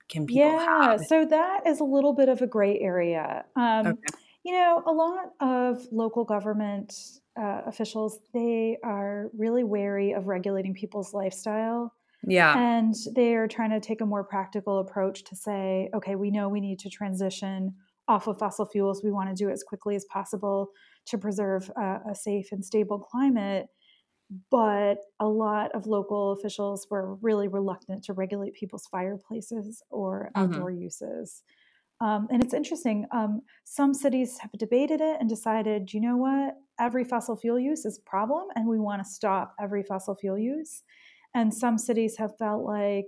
Can 0.08 0.26
people 0.26 0.42
yeah, 0.42 0.90
have? 0.90 1.00
so 1.06 1.24
that 1.24 1.66
is 1.66 1.80
a 1.80 1.84
little 1.84 2.12
bit 2.12 2.28
of 2.28 2.40
a 2.42 2.46
gray 2.46 2.78
area. 2.78 3.44
Um, 3.56 3.86
okay. 3.86 4.00
You 4.44 4.52
know, 4.52 4.82
a 4.86 4.92
lot 4.92 5.32
of 5.40 5.86
local 5.90 6.24
government 6.24 6.94
uh, 7.40 7.62
officials 7.66 8.20
they 8.32 8.76
are 8.84 9.30
really 9.36 9.64
wary 9.64 10.12
of 10.12 10.26
regulating 10.26 10.74
people's 10.74 11.12
lifestyle. 11.12 11.92
Yeah, 12.26 12.56
and 12.56 12.94
they 13.14 13.34
are 13.34 13.48
trying 13.48 13.70
to 13.70 13.80
take 13.80 14.00
a 14.00 14.06
more 14.06 14.24
practical 14.24 14.78
approach 14.78 15.24
to 15.24 15.36
say, 15.36 15.90
okay, 15.94 16.14
we 16.14 16.30
know 16.30 16.48
we 16.48 16.60
need 16.60 16.78
to 16.80 16.90
transition 16.90 17.74
off 18.06 18.26
of 18.26 18.38
fossil 18.38 18.66
fuels. 18.66 19.02
We 19.02 19.10
want 19.10 19.30
to 19.30 19.34
do 19.34 19.48
it 19.48 19.52
as 19.52 19.62
quickly 19.62 19.96
as 19.96 20.04
possible 20.06 20.70
to 21.06 21.18
preserve 21.18 21.70
uh, 21.80 21.98
a 22.10 22.14
safe 22.14 22.52
and 22.52 22.64
stable 22.64 22.98
climate 22.98 23.66
but 24.50 24.98
a 25.20 25.26
lot 25.26 25.72
of 25.72 25.86
local 25.86 26.32
officials 26.32 26.86
were 26.90 27.16
really 27.16 27.48
reluctant 27.48 28.04
to 28.04 28.12
regulate 28.12 28.54
people's 28.54 28.86
fireplaces 28.90 29.82
or 29.90 30.30
mm-hmm. 30.36 30.42
outdoor 30.42 30.70
mm-hmm. 30.70 30.82
uses. 30.82 31.42
Um, 32.00 32.26
and 32.30 32.42
it's 32.42 32.54
interesting. 32.54 33.06
Um, 33.12 33.42
some 33.64 33.94
cities 33.94 34.38
have 34.38 34.50
debated 34.58 35.00
it 35.00 35.16
and 35.20 35.28
decided, 35.28 35.92
you 35.92 36.00
know 36.00 36.16
what, 36.16 36.54
every 36.80 37.04
fossil 37.04 37.36
fuel 37.36 37.58
use 37.58 37.84
is 37.84 37.98
a 37.98 38.10
problem, 38.10 38.48
and 38.56 38.68
we 38.68 38.78
want 38.80 39.02
to 39.02 39.08
stop 39.08 39.54
every 39.60 39.82
fossil 39.82 40.14
fuel 40.14 40.38
use. 40.38 40.82
And 41.34 41.52
some 41.52 41.78
cities 41.78 42.16
have 42.18 42.36
felt 42.36 42.64
like 42.64 43.06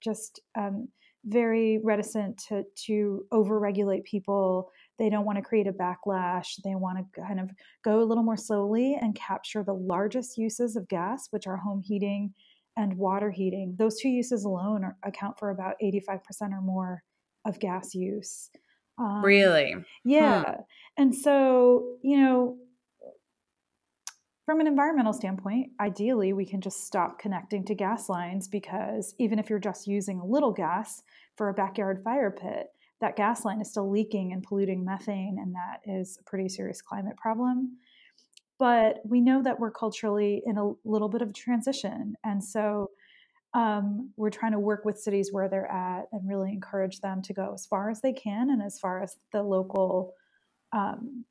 just 0.00 0.40
um, 0.56 0.88
very 1.24 1.80
reticent 1.82 2.38
to 2.48 2.64
to 2.86 3.24
overregulate 3.32 4.04
people 4.04 4.70
they 4.98 5.08
don't 5.08 5.24
want 5.24 5.36
to 5.36 5.42
create 5.42 5.66
a 5.66 5.72
backlash. 5.72 6.60
They 6.64 6.74
want 6.74 6.98
to 6.98 7.20
kind 7.20 7.40
of 7.40 7.50
go 7.84 8.02
a 8.02 8.04
little 8.04 8.24
more 8.24 8.36
slowly 8.36 8.98
and 9.00 9.14
capture 9.14 9.62
the 9.62 9.74
largest 9.74 10.36
uses 10.36 10.76
of 10.76 10.88
gas, 10.88 11.28
which 11.30 11.46
are 11.46 11.56
home 11.56 11.82
heating 11.82 12.34
and 12.76 12.94
water 12.94 13.30
heating. 13.30 13.76
Those 13.78 14.00
two 14.00 14.08
uses 14.08 14.44
alone 14.44 14.84
are, 14.84 14.96
account 15.04 15.38
for 15.38 15.50
about 15.50 15.74
85% 15.82 16.20
or 16.52 16.60
more 16.60 17.02
of 17.44 17.58
gas 17.60 17.94
use. 17.94 18.50
Um, 18.98 19.24
really? 19.24 19.74
Yeah. 20.04 20.44
Hmm. 20.44 20.60
And 20.96 21.14
so, 21.14 21.96
you 22.02 22.18
know, 22.18 22.56
from 24.48 24.60
an 24.60 24.66
environmental 24.66 25.12
standpoint, 25.12 25.72
ideally, 25.78 26.32
we 26.32 26.46
can 26.46 26.60
just 26.60 26.86
stop 26.86 27.18
connecting 27.18 27.64
to 27.66 27.74
gas 27.74 28.08
lines 28.08 28.48
because 28.48 29.14
even 29.18 29.38
if 29.38 29.50
you're 29.50 29.58
just 29.58 29.86
using 29.86 30.20
a 30.20 30.26
little 30.26 30.52
gas 30.52 31.02
for 31.36 31.50
a 31.50 31.54
backyard 31.54 32.02
fire 32.02 32.30
pit, 32.30 32.68
that 33.00 33.16
gas 33.16 33.44
line 33.44 33.60
is 33.60 33.70
still 33.70 33.90
leaking 33.90 34.32
and 34.32 34.42
polluting 34.42 34.84
methane, 34.84 35.38
and 35.40 35.54
that 35.54 35.80
is 35.84 36.18
a 36.20 36.24
pretty 36.24 36.48
serious 36.48 36.82
climate 36.82 37.16
problem. 37.16 37.78
But 38.58 39.00
we 39.04 39.20
know 39.20 39.42
that 39.42 39.60
we're 39.60 39.70
culturally 39.70 40.42
in 40.44 40.58
a 40.58 40.72
little 40.84 41.08
bit 41.08 41.22
of 41.22 41.30
a 41.30 41.32
transition. 41.32 42.14
And 42.24 42.42
so 42.42 42.90
um, 43.54 44.10
we're 44.16 44.30
trying 44.30 44.52
to 44.52 44.58
work 44.58 44.84
with 44.84 44.98
cities 44.98 45.32
where 45.32 45.48
they're 45.48 45.70
at 45.70 46.06
and 46.12 46.28
really 46.28 46.52
encourage 46.52 47.00
them 47.00 47.22
to 47.22 47.32
go 47.32 47.52
as 47.54 47.66
far 47.66 47.88
as 47.88 48.00
they 48.00 48.12
can 48.12 48.50
and 48.50 48.62
as 48.62 48.78
far 48.78 49.02
as 49.02 49.16
the 49.32 49.42
local 49.42 50.12
um, 50.72 51.24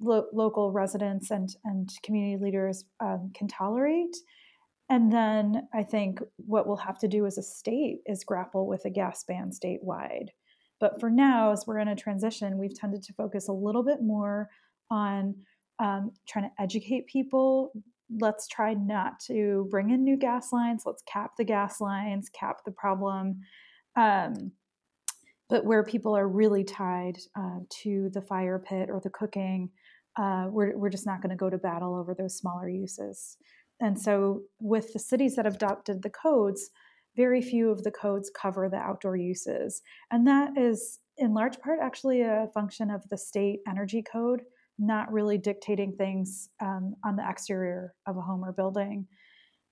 lo- 0.00 0.26
local 0.32 0.72
residents 0.72 1.30
and 1.30 1.48
and 1.64 1.90
community 2.02 2.42
leaders 2.42 2.84
um, 3.00 3.30
can 3.34 3.48
tolerate. 3.48 4.16
And 4.90 5.12
then 5.12 5.68
I 5.74 5.82
think 5.82 6.20
what 6.36 6.66
we'll 6.66 6.76
have 6.76 6.98
to 7.00 7.08
do 7.08 7.26
as 7.26 7.38
a 7.38 7.42
state 7.42 8.00
is 8.06 8.24
grapple 8.24 8.66
with 8.66 8.84
a 8.84 8.90
gas 8.90 9.24
ban 9.24 9.50
statewide. 9.50 10.28
But 10.80 11.00
for 11.00 11.10
now, 11.10 11.52
as 11.52 11.64
we're 11.66 11.78
in 11.78 11.88
a 11.88 11.96
transition, 11.96 12.58
we've 12.58 12.78
tended 12.78 13.02
to 13.04 13.12
focus 13.14 13.48
a 13.48 13.52
little 13.52 13.82
bit 13.82 14.02
more 14.02 14.48
on 14.90 15.34
um, 15.78 16.12
trying 16.26 16.48
to 16.48 16.62
educate 16.62 17.06
people. 17.06 17.72
Let's 18.20 18.46
try 18.48 18.74
not 18.74 19.20
to 19.26 19.66
bring 19.70 19.90
in 19.90 20.04
new 20.04 20.16
gas 20.16 20.52
lines. 20.52 20.84
Let's 20.86 21.02
cap 21.02 21.32
the 21.36 21.44
gas 21.44 21.80
lines, 21.80 22.30
cap 22.30 22.58
the 22.64 22.72
problem. 22.72 23.40
Um, 23.96 24.52
but 25.48 25.64
where 25.64 25.82
people 25.82 26.16
are 26.16 26.28
really 26.28 26.64
tied 26.64 27.18
uh, 27.36 27.60
to 27.82 28.10
the 28.12 28.22
fire 28.22 28.58
pit 28.58 28.90
or 28.90 29.00
the 29.00 29.10
cooking, 29.10 29.70
uh, 30.16 30.46
we're, 30.50 30.76
we're 30.76 30.90
just 30.90 31.06
not 31.06 31.22
going 31.22 31.30
to 31.30 31.36
go 31.36 31.48
to 31.48 31.58
battle 31.58 31.94
over 31.94 32.14
those 32.14 32.36
smaller 32.36 32.68
uses. 32.68 33.36
And 33.80 33.98
so, 33.98 34.42
with 34.60 34.92
the 34.92 34.98
cities 34.98 35.36
that 35.36 35.44
have 35.44 35.54
adopted 35.54 36.02
the 36.02 36.10
codes, 36.10 36.70
very 37.18 37.42
few 37.42 37.68
of 37.70 37.82
the 37.82 37.90
codes 37.90 38.30
cover 38.30 38.68
the 38.68 38.76
outdoor 38.76 39.16
uses. 39.16 39.82
And 40.12 40.26
that 40.26 40.56
is, 40.56 41.00
in 41.18 41.34
large 41.34 41.58
part, 41.58 41.80
actually 41.82 42.22
a 42.22 42.48
function 42.54 42.90
of 42.90 43.02
the 43.10 43.18
state 43.18 43.58
energy 43.68 44.02
code, 44.10 44.42
not 44.78 45.12
really 45.12 45.36
dictating 45.36 45.92
things 45.92 46.48
um, 46.62 46.94
on 47.04 47.16
the 47.16 47.28
exterior 47.28 47.92
of 48.06 48.16
a 48.16 48.20
home 48.20 48.44
or 48.44 48.52
building. 48.52 49.06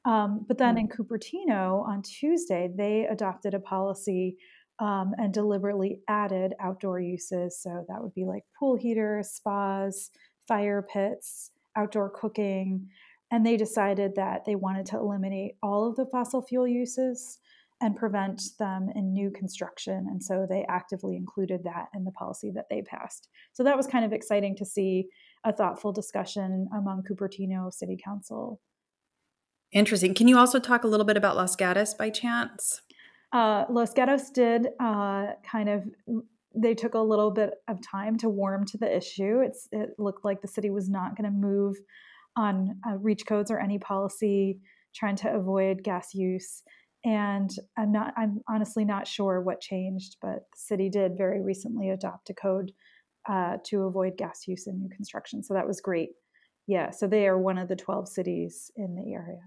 Um, 0.05 0.45
but 0.49 0.59
then 0.59 0.77
in 0.77 0.89
Cupertino 0.89 1.87
on 1.87 2.03
Tuesday, 2.03 2.69
they 2.77 3.07
adopted 3.07 3.55
a 3.55 3.61
policy 3.61 4.37
um, 4.79 5.15
and 5.17 5.33
deliberately 5.33 6.01
added 6.09 6.53
outdoor 6.61 7.01
uses. 7.01 7.63
So 7.63 7.85
that 7.89 8.03
would 8.03 8.15
be 8.15 8.25
like 8.25 8.45
pool 8.59 8.77
heaters, 8.77 9.31
spas, 9.31 10.11
fire 10.49 10.87
pits, 10.93 11.53
outdoor 11.77 12.11
cooking 12.11 12.89
and 13.31 13.45
they 13.45 13.57
decided 13.57 14.15
that 14.17 14.45
they 14.45 14.55
wanted 14.55 14.87
to 14.87 14.99
eliminate 14.99 15.57
all 15.63 15.89
of 15.89 15.97
the 15.97 16.07
fossil 16.07 16.43
fuel 16.43 16.67
uses 16.67 17.39
and 17.81 17.97
prevent 17.97 18.41
them 18.59 18.89
in 18.95 19.13
new 19.13 19.31
construction. 19.31 20.07
And 20.09 20.23
so 20.23 20.47
they 20.49 20.65
actively 20.69 21.17
included 21.17 21.65
that 21.65 21.89
in 21.95 22.05
the 22.05 22.13
policy 22.13 22.51
that 22.55 22.67
they 22.71 22.83
passed. 22.83 23.29
So 23.53 23.63
that 23.65 23.77
was 23.77 23.87
kind 23.87 24.05
of 24.05 24.13
exciting 24.13 24.57
to 24.57 24.65
see 24.65 25.09
a 25.45 25.53
thoughtful 25.53 25.93
discussion 25.93 26.69
among 26.75 27.03
Cupertino 27.03 27.73
City 27.73 27.99
Council. 28.03 28.61
Interesting. 29.73 30.15
Can 30.15 30.29
you 30.29 30.39
also 30.39 30.59
talk 30.59 30.85
a 30.85 30.89
little 30.89 31.05
bit 31.05 31.17
about 31.17 31.37
Los 31.37 31.55
Gatos 31.55 31.93
by 31.93 32.09
chance? 32.09 32.81
Uh, 33.33 33.65
Los 33.69 33.93
Gatos 33.93 34.31
did 34.31 34.69
uh, 34.81 35.27
kind 35.45 35.69
of 35.69 35.85
they 36.59 36.75
took 36.75 36.95
a 36.95 37.01
little 37.01 37.31
bit 37.31 37.55
of 37.69 37.83
time 37.83 38.17
to 38.17 38.31
warm 38.31 38.65
to 38.65 38.79
the 38.79 38.97
issue. 38.97 39.41
It's 39.41 39.69
it 39.73 39.91
looked 39.99 40.25
like 40.25 40.41
the 40.41 40.49
city 40.49 40.71
was 40.71 40.89
not 40.89 41.15
going 41.17 41.31
to 41.31 41.37
move 41.37 41.77
on 42.37 42.79
uh, 42.89 42.97
reach 42.97 43.27
codes 43.27 43.51
or 43.51 43.59
any 43.59 43.79
policy 43.79 44.59
trying 44.95 45.17
to 45.17 45.33
avoid 45.33 45.83
gas 45.83 46.15
use. 46.15 46.63
And 47.05 47.51
I'm 47.79 47.93
not, 47.93 48.15
I'm 48.17 48.41
honestly 48.49 48.85
not 48.85 49.07
sure 49.07 49.41
what 49.41 49.61
changed, 49.61 50.17
but 50.21 50.41
the 50.53 50.59
city 50.59 50.89
did 50.89 51.17
very 51.17 51.41
recently 51.41 51.91
adopt 51.91 52.31
a 52.31 52.35
code 52.35 52.73
uh, 53.29 53.59
to 53.67 53.83
avoid 53.83 54.17
gas 54.17 54.43
use 54.47 54.67
in 54.67 54.81
new 54.81 54.89
construction. 54.89 55.43
So 55.43 55.55
that 55.55 55.67
was 55.67 55.81
great. 55.81 56.11
Yeah. 56.67 56.91
So 56.91 57.07
they 57.07 57.27
are 57.29 57.39
one 57.39 57.59
of 57.59 57.69
the 57.69 57.77
12 57.77 58.09
cities 58.09 58.71
in 58.77 58.95
the 58.97 59.13
area. 59.13 59.39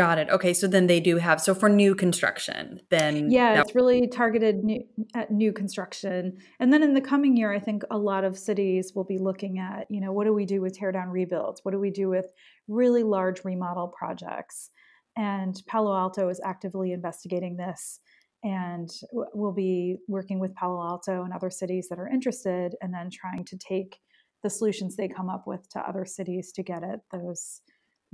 Got 0.00 0.16
it. 0.16 0.30
Okay, 0.30 0.54
so 0.54 0.66
then 0.66 0.86
they 0.86 0.98
do 0.98 1.18
have 1.18 1.42
so 1.42 1.54
for 1.54 1.68
new 1.68 1.94
construction, 1.94 2.80
then 2.88 3.30
yeah, 3.30 3.56
that- 3.56 3.66
it's 3.66 3.74
really 3.74 4.06
targeted 4.06 4.64
new, 4.64 4.82
at 5.14 5.30
new 5.30 5.52
construction. 5.52 6.38
And 6.58 6.72
then 6.72 6.82
in 6.82 6.94
the 6.94 7.02
coming 7.02 7.36
year, 7.36 7.52
I 7.52 7.58
think 7.58 7.82
a 7.90 7.98
lot 7.98 8.24
of 8.24 8.38
cities 8.38 8.92
will 8.94 9.04
be 9.04 9.18
looking 9.18 9.58
at 9.58 9.86
you 9.90 10.00
know 10.00 10.10
what 10.10 10.24
do 10.24 10.32
we 10.32 10.46
do 10.46 10.62
with 10.62 10.72
tear 10.78 10.90
down 10.90 11.10
rebuilds? 11.10 11.60
What 11.64 11.72
do 11.72 11.78
we 11.78 11.90
do 11.90 12.08
with 12.08 12.32
really 12.66 13.02
large 13.02 13.44
remodel 13.44 13.88
projects? 13.88 14.70
And 15.18 15.60
Palo 15.66 15.94
Alto 15.94 16.30
is 16.30 16.40
actively 16.42 16.92
investigating 16.92 17.58
this, 17.58 18.00
and 18.42 18.88
we'll 19.12 19.52
be 19.52 19.98
working 20.08 20.38
with 20.38 20.54
Palo 20.54 20.80
Alto 20.80 21.24
and 21.24 21.34
other 21.34 21.50
cities 21.50 21.88
that 21.90 21.98
are 21.98 22.08
interested, 22.08 22.74
and 22.80 22.94
then 22.94 23.10
trying 23.10 23.44
to 23.44 23.58
take 23.58 23.98
the 24.42 24.48
solutions 24.48 24.96
they 24.96 25.08
come 25.08 25.28
up 25.28 25.46
with 25.46 25.68
to 25.72 25.78
other 25.78 26.06
cities 26.06 26.52
to 26.52 26.62
get 26.62 26.82
at 26.82 27.00
those 27.12 27.60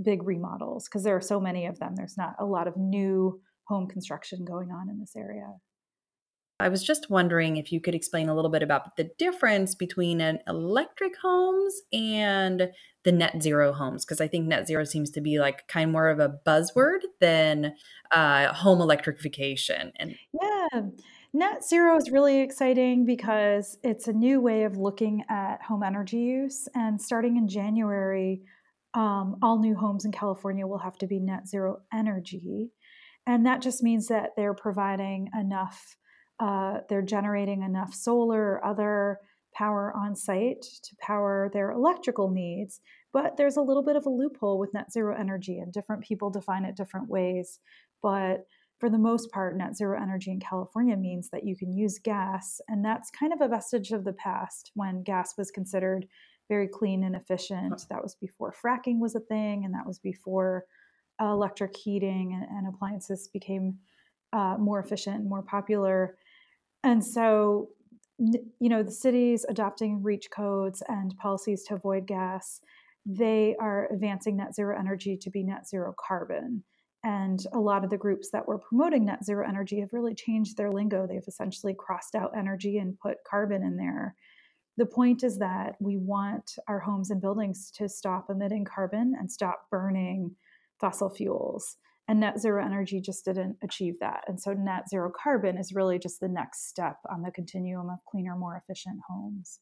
big 0.02 0.26
remodels 0.26 0.88
because 0.88 1.02
there 1.02 1.16
are 1.16 1.20
so 1.20 1.40
many 1.40 1.66
of 1.66 1.78
them. 1.78 1.94
There's 1.96 2.16
not 2.16 2.34
a 2.38 2.44
lot 2.44 2.68
of 2.68 2.76
new 2.76 3.40
home 3.64 3.88
construction 3.88 4.44
going 4.44 4.70
on 4.70 4.88
in 4.88 5.00
this 5.00 5.16
area. 5.16 5.54
I 6.58 6.70
was 6.70 6.82
just 6.82 7.10
wondering 7.10 7.58
if 7.58 7.70
you 7.70 7.82
could 7.82 7.94
explain 7.94 8.30
a 8.30 8.34
little 8.34 8.50
bit 8.50 8.62
about 8.62 8.96
the 8.96 9.10
difference 9.18 9.74
between 9.74 10.22
an 10.22 10.38
electric 10.48 11.12
homes 11.18 11.82
and 11.92 12.70
the 13.04 13.12
net 13.12 13.42
zero 13.42 13.72
homes, 13.72 14.06
because 14.06 14.22
I 14.22 14.28
think 14.28 14.46
net 14.46 14.66
zero 14.66 14.84
seems 14.84 15.10
to 15.10 15.20
be 15.20 15.38
like 15.38 15.68
kind 15.68 15.90
of 15.90 15.92
more 15.92 16.08
of 16.08 16.18
a 16.18 16.34
buzzword 16.46 17.00
than 17.20 17.74
uh, 18.10 18.54
home 18.54 18.80
electrification. 18.80 19.92
And 19.96 20.14
yeah, 20.32 20.80
net 21.34 21.62
zero 21.62 21.96
is 21.98 22.10
really 22.10 22.40
exciting 22.40 23.04
because 23.04 23.76
it's 23.84 24.08
a 24.08 24.12
new 24.14 24.40
way 24.40 24.64
of 24.64 24.78
looking 24.78 25.24
at 25.28 25.62
home 25.62 25.82
energy 25.82 26.18
use. 26.18 26.68
And 26.74 27.00
starting 27.00 27.36
in 27.36 27.48
January, 27.48 28.40
um, 28.96 29.36
all 29.42 29.60
new 29.60 29.76
homes 29.76 30.06
in 30.06 30.10
California 30.10 30.66
will 30.66 30.78
have 30.78 30.96
to 30.98 31.06
be 31.06 31.20
net 31.20 31.46
zero 31.46 31.82
energy. 31.92 32.70
And 33.26 33.44
that 33.44 33.60
just 33.60 33.82
means 33.82 34.06
that 34.08 34.30
they're 34.36 34.54
providing 34.54 35.28
enough, 35.38 35.96
uh, 36.40 36.78
they're 36.88 37.02
generating 37.02 37.62
enough 37.62 37.92
solar 37.92 38.40
or 38.42 38.64
other 38.64 39.18
power 39.54 39.92
on 39.94 40.16
site 40.16 40.62
to 40.62 40.96
power 41.00 41.50
their 41.52 41.72
electrical 41.72 42.30
needs. 42.30 42.80
But 43.12 43.36
there's 43.36 43.56
a 43.56 43.62
little 43.62 43.84
bit 43.84 43.96
of 43.96 44.06
a 44.06 44.10
loophole 44.10 44.58
with 44.58 44.72
net 44.72 44.90
zero 44.90 45.14
energy, 45.18 45.58
and 45.58 45.72
different 45.72 46.02
people 46.02 46.30
define 46.30 46.64
it 46.64 46.76
different 46.76 47.08
ways. 47.08 47.58
But 48.02 48.46
for 48.78 48.88
the 48.90 48.98
most 48.98 49.30
part, 49.30 49.56
net 49.56 49.76
zero 49.76 50.00
energy 50.00 50.30
in 50.30 50.40
California 50.40 50.96
means 50.96 51.30
that 51.30 51.44
you 51.44 51.56
can 51.56 51.72
use 51.72 51.98
gas. 52.02 52.60
And 52.68 52.84
that's 52.84 53.10
kind 53.10 53.32
of 53.32 53.40
a 53.40 53.48
vestige 53.48 53.90
of 53.90 54.04
the 54.04 54.12
past 54.12 54.70
when 54.74 55.02
gas 55.02 55.34
was 55.36 55.50
considered 55.50 56.06
very 56.48 56.68
clean 56.68 57.04
and 57.04 57.16
efficient. 57.16 57.84
That 57.90 58.02
was 58.02 58.14
before 58.14 58.52
fracking 58.52 58.98
was 58.98 59.14
a 59.14 59.20
thing, 59.20 59.64
and 59.64 59.74
that 59.74 59.86
was 59.86 59.98
before 59.98 60.64
uh, 61.20 61.26
electric 61.26 61.76
heating 61.76 62.34
and, 62.34 62.58
and 62.58 62.74
appliances 62.74 63.28
became 63.32 63.78
uh, 64.32 64.56
more 64.58 64.80
efficient 64.80 65.16
and 65.16 65.28
more 65.28 65.42
popular. 65.42 66.16
And 66.84 67.04
so, 67.04 67.70
you 68.18 68.68
know, 68.68 68.82
the 68.82 68.90
cities 68.90 69.44
adopting 69.48 70.02
REACH 70.02 70.28
codes 70.30 70.82
and 70.88 71.16
policies 71.18 71.64
to 71.64 71.74
avoid 71.74 72.06
gas, 72.06 72.60
they 73.04 73.56
are 73.60 73.88
advancing 73.92 74.36
net 74.36 74.54
zero 74.54 74.78
energy 74.78 75.16
to 75.16 75.30
be 75.30 75.42
net 75.42 75.68
zero 75.68 75.94
carbon. 75.98 76.64
And 77.04 77.40
a 77.52 77.60
lot 77.60 77.84
of 77.84 77.90
the 77.90 77.96
groups 77.98 78.30
that 78.32 78.48
were 78.48 78.58
promoting 78.58 79.04
net 79.04 79.24
zero 79.24 79.46
energy 79.48 79.80
have 79.80 79.92
really 79.92 80.14
changed 80.14 80.56
their 80.56 80.72
lingo. 80.72 81.06
They've 81.06 81.22
essentially 81.26 81.74
crossed 81.78 82.14
out 82.14 82.36
energy 82.36 82.78
and 82.78 82.98
put 82.98 83.18
carbon 83.28 83.62
in 83.62 83.76
there 83.76 84.16
the 84.76 84.86
point 84.86 85.24
is 85.24 85.38
that 85.38 85.76
we 85.80 85.96
want 85.96 86.52
our 86.68 86.80
homes 86.80 87.10
and 87.10 87.20
buildings 87.20 87.70
to 87.76 87.88
stop 87.88 88.26
emitting 88.28 88.64
carbon 88.64 89.14
and 89.18 89.30
stop 89.30 89.66
burning 89.70 90.36
fossil 90.78 91.08
fuels. 91.08 91.76
And 92.08 92.20
net 92.20 92.38
zero 92.38 92.64
energy 92.64 93.00
just 93.00 93.24
didn't 93.24 93.56
achieve 93.62 93.94
that. 94.00 94.24
And 94.28 94.40
so, 94.40 94.52
net 94.52 94.88
zero 94.88 95.10
carbon 95.10 95.58
is 95.58 95.72
really 95.72 95.98
just 95.98 96.20
the 96.20 96.28
next 96.28 96.68
step 96.68 96.98
on 97.10 97.22
the 97.22 97.32
continuum 97.32 97.90
of 97.90 97.98
cleaner, 98.08 98.36
more 98.36 98.56
efficient 98.56 99.00
homes. 99.08 99.58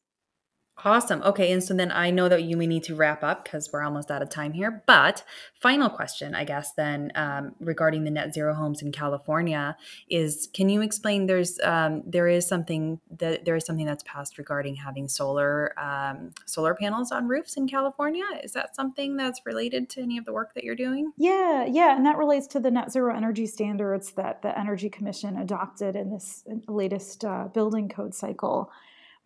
Awesome. 0.83 1.23
Okay. 1.23 1.53
And 1.53 1.63
so 1.63 1.73
then 1.73 1.93
I 1.93 2.11
know 2.11 2.29
that 2.29 2.43
you 2.43 2.57
may 2.57 2.67
need 2.67 2.83
to 2.85 2.97
wrap 2.97 3.23
up 3.23 3.45
because 3.45 3.73
we're 3.73 3.83
almost 3.83 4.11
out 4.11 4.23
of 4.23 4.29
time 4.29 4.53
here. 4.53 4.83
But 4.87 5.23
final 5.61 5.89
question, 5.89 6.35
I 6.35 6.45
guess, 6.45 6.73
then 6.73 7.13
um, 7.15 7.55
regarding 7.61 8.03
the 8.03 8.11
net 8.11 8.35
zero 8.35 8.55
homes 8.55 8.83
in 8.83 8.91
California 8.91 9.77
is 10.11 10.49
can 10.53 10.69
you 10.69 10.83
explain 10.83 11.27
there's 11.27 11.61
um, 11.61 12.03
there 12.05 12.27
is 12.27 12.47
something 12.47 13.01
that 13.19 13.45
there 13.45 13.55
is 13.55 13.65
something 13.65 13.87
that's 13.87 14.03
passed 14.03 14.37
regarding 14.37 14.75
having 14.75 15.07
solar 15.07 15.79
um, 15.79 16.33
solar 16.45 16.75
panels 16.75 17.13
on 17.13 17.29
roofs 17.29 17.57
in 17.57 17.69
California? 17.69 18.25
Is 18.43 18.53
that 18.53 18.75
something 18.75 19.17
that's 19.17 19.47
related 19.47 19.89
to 19.91 20.03
any 20.03 20.19
of 20.19 20.25
the 20.25 20.33
work 20.33 20.55
that 20.55 20.65
you're 20.65 20.75
doing? 20.75 21.13
Yeah, 21.17 21.67
yeah. 21.67 21.97
And 21.97 22.05
that 22.05 22.19
relates 22.19 22.49
to 22.49 22.61
the 22.61 22.71
net 22.71 22.91
zero 22.91 23.15
energy 23.15 23.47
standards 23.47 24.11
that 24.13 24.43
the 24.43 24.59
Energy 24.59 24.91
Commission 24.91 25.39
adopted 25.39 25.95
in 25.95 26.11
this 26.11 26.43
latest 26.67 27.25
uh, 27.25 27.49
building 27.55 27.89
code 27.89 28.13
cycle. 28.13 28.73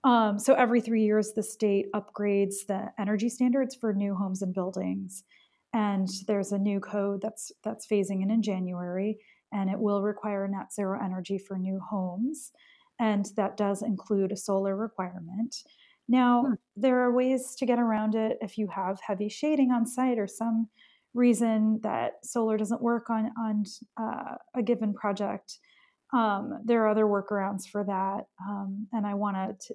Um, 0.04 0.38
so 0.38 0.54
every 0.54 0.80
three 0.80 1.02
years, 1.02 1.32
the 1.32 1.42
state 1.42 1.86
upgrades 1.92 2.66
the 2.66 2.92
energy 2.98 3.28
standards 3.28 3.74
for 3.74 3.92
new 3.92 4.14
homes 4.14 4.42
and 4.42 4.54
buildings, 4.54 5.24
and 5.72 6.08
there's 6.26 6.52
a 6.52 6.58
new 6.58 6.80
code 6.80 7.20
that's 7.20 7.50
that's 7.64 7.86
phasing 7.86 8.22
in 8.22 8.30
in 8.30 8.42
January, 8.42 9.18
and 9.52 9.68
it 9.68 9.78
will 9.78 10.02
require 10.02 10.46
net 10.46 10.72
zero 10.72 10.98
energy 11.02 11.36
for 11.38 11.58
new 11.58 11.80
homes, 11.90 12.52
and 13.00 13.26
that 13.36 13.56
does 13.56 13.82
include 13.82 14.30
a 14.30 14.36
solar 14.36 14.76
requirement. 14.76 15.54
Now, 16.08 16.42
hmm. 16.42 16.52
there 16.76 17.00
are 17.00 17.12
ways 17.12 17.54
to 17.58 17.66
get 17.66 17.80
around 17.80 18.14
it 18.14 18.38
if 18.40 18.56
you 18.56 18.68
have 18.68 19.00
heavy 19.00 19.28
shading 19.28 19.72
on 19.72 19.84
site 19.84 20.18
or 20.18 20.28
some 20.28 20.68
reason 21.12 21.80
that 21.82 22.24
solar 22.24 22.56
doesn't 22.56 22.82
work 22.82 23.10
on 23.10 23.30
on 23.38 23.64
uh, 24.00 24.36
a 24.54 24.62
given 24.62 24.94
project. 24.94 25.58
Um, 26.14 26.60
there 26.64 26.84
are 26.84 26.88
other 26.88 27.04
workarounds 27.04 27.68
for 27.70 27.84
that, 27.84 28.26
um, 28.48 28.86
and 28.92 29.06
I 29.06 29.14
want 29.14 29.36
to 29.36 29.74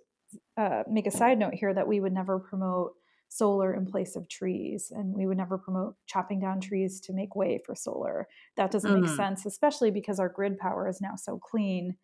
uh, 0.57 0.83
make 0.89 1.07
a 1.07 1.11
side 1.11 1.39
note 1.39 1.53
here 1.53 1.73
that 1.73 1.87
we 1.87 1.99
would 1.99 2.13
never 2.13 2.39
promote 2.39 2.93
solar 3.29 3.73
in 3.73 3.85
place 3.85 4.15
of 4.15 4.29
trees 4.29 4.91
and 4.95 5.13
we 5.13 5.25
would 5.25 5.37
never 5.37 5.57
promote 5.57 5.95
chopping 6.05 6.39
down 6.39 6.59
trees 6.59 6.99
to 7.01 7.13
make 7.13 7.35
way 7.35 7.59
for 7.65 7.73
solar. 7.75 8.27
That 8.57 8.71
doesn't 8.71 8.91
mm-hmm. 8.91 9.07
make 9.07 9.15
sense 9.15 9.45
especially 9.45 9.91
because 9.91 10.19
our 10.19 10.29
grid 10.29 10.57
power 10.59 10.87
is 10.87 11.01
now 11.01 11.15
so 11.15 11.39
clean. 11.39 11.95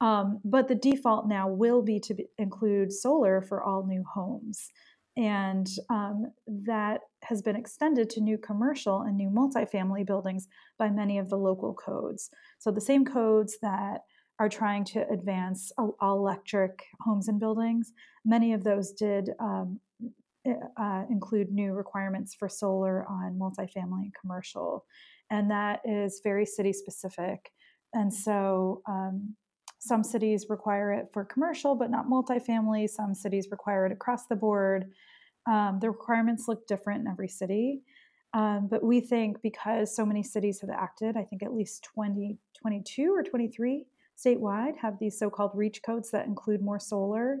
Um, 0.00 0.40
but 0.44 0.68
the 0.68 0.74
default 0.74 1.26
now 1.26 1.48
will 1.48 1.82
be 1.82 1.98
to 2.00 2.14
be, 2.14 2.26
include 2.36 2.92
solar 2.92 3.40
for 3.40 3.62
all 3.62 3.86
new 3.86 4.04
homes. 4.14 4.68
And 5.16 5.66
um, 5.88 6.26
that 6.46 7.00
has 7.22 7.40
been 7.40 7.56
extended 7.56 8.10
to 8.10 8.20
new 8.20 8.36
commercial 8.36 9.00
and 9.00 9.16
new 9.16 9.30
multifamily 9.30 10.04
buildings 10.04 10.46
by 10.78 10.90
many 10.90 11.16
of 11.16 11.30
the 11.30 11.38
local 11.38 11.72
codes. 11.72 12.28
So 12.58 12.70
the 12.70 12.82
same 12.82 13.06
codes 13.06 13.56
that 13.62 14.02
are 14.38 14.48
trying 14.48 14.84
to 14.84 15.08
advance 15.08 15.72
all 15.78 16.18
electric 16.18 16.84
homes 17.00 17.28
and 17.28 17.40
buildings. 17.40 17.92
Many 18.24 18.52
of 18.52 18.64
those 18.64 18.92
did 18.92 19.30
um, 19.40 19.80
uh, 20.78 21.04
include 21.10 21.50
new 21.50 21.72
requirements 21.72 22.34
for 22.34 22.48
solar 22.48 23.06
on 23.08 23.38
multifamily 23.38 24.02
and 24.02 24.14
commercial, 24.20 24.84
and 25.30 25.50
that 25.50 25.80
is 25.84 26.20
very 26.22 26.44
city 26.44 26.72
specific. 26.72 27.50
And 27.94 28.12
so 28.12 28.82
um, 28.86 29.34
some 29.78 30.02
cities 30.02 30.46
require 30.48 30.92
it 30.92 31.06
for 31.12 31.24
commercial, 31.24 31.74
but 31.74 31.90
not 31.90 32.08
multifamily. 32.08 32.88
Some 32.88 33.14
cities 33.14 33.48
require 33.50 33.86
it 33.86 33.92
across 33.92 34.26
the 34.26 34.36
board. 34.36 34.90
Um, 35.48 35.78
the 35.80 35.90
requirements 35.90 36.44
look 36.48 36.66
different 36.66 37.00
in 37.00 37.06
every 37.06 37.28
city. 37.28 37.82
Um, 38.34 38.68
but 38.70 38.82
we 38.82 39.00
think 39.00 39.40
because 39.42 39.94
so 39.94 40.04
many 40.04 40.22
cities 40.22 40.60
have 40.60 40.70
acted, 40.70 41.16
I 41.16 41.22
think 41.22 41.42
at 41.42 41.54
least 41.54 41.84
20, 41.94 42.36
22 42.60 43.14
or 43.14 43.22
23 43.22 43.86
statewide 44.16 44.76
have 44.78 44.98
these 44.98 45.18
so-called 45.18 45.52
reach 45.54 45.82
codes 45.84 46.10
that 46.10 46.26
include 46.26 46.62
more 46.62 46.80
solar. 46.80 47.38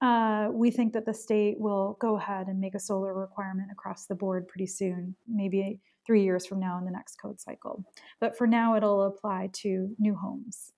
Uh, 0.00 0.48
we 0.52 0.70
think 0.70 0.92
that 0.92 1.06
the 1.06 1.14
state 1.14 1.58
will 1.58 1.96
go 2.00 2.16
ahead 2.16 2.46
and 2.48 2.60
make 2.60 2.74
a 2.74 2.80
solar 2.80 3.14
requirement 3.14 3.70
across 3.72 4.06
the 4.06 4.14
board 4.14 4.46
pretty 4.48 4.66
soon, 4.66 5.14
maybe 5.26 5.80
three 6.06 6.22
years 6.22 6.44
from 6.44 6.60
now 6.60 6.76
in 6.78 6.84
the 6.84 6.90
next 6.90 7.16
code 7.16 7.40
cycle. 7.40 7.84
But 8.20 8.36
for 8.36 8.46
now, 8.46 8.76
it'll 8.76 9.04
apply 9.04 9.50
to 9.62 9.94
new 9.98 10.14
homes. 10.14 10.72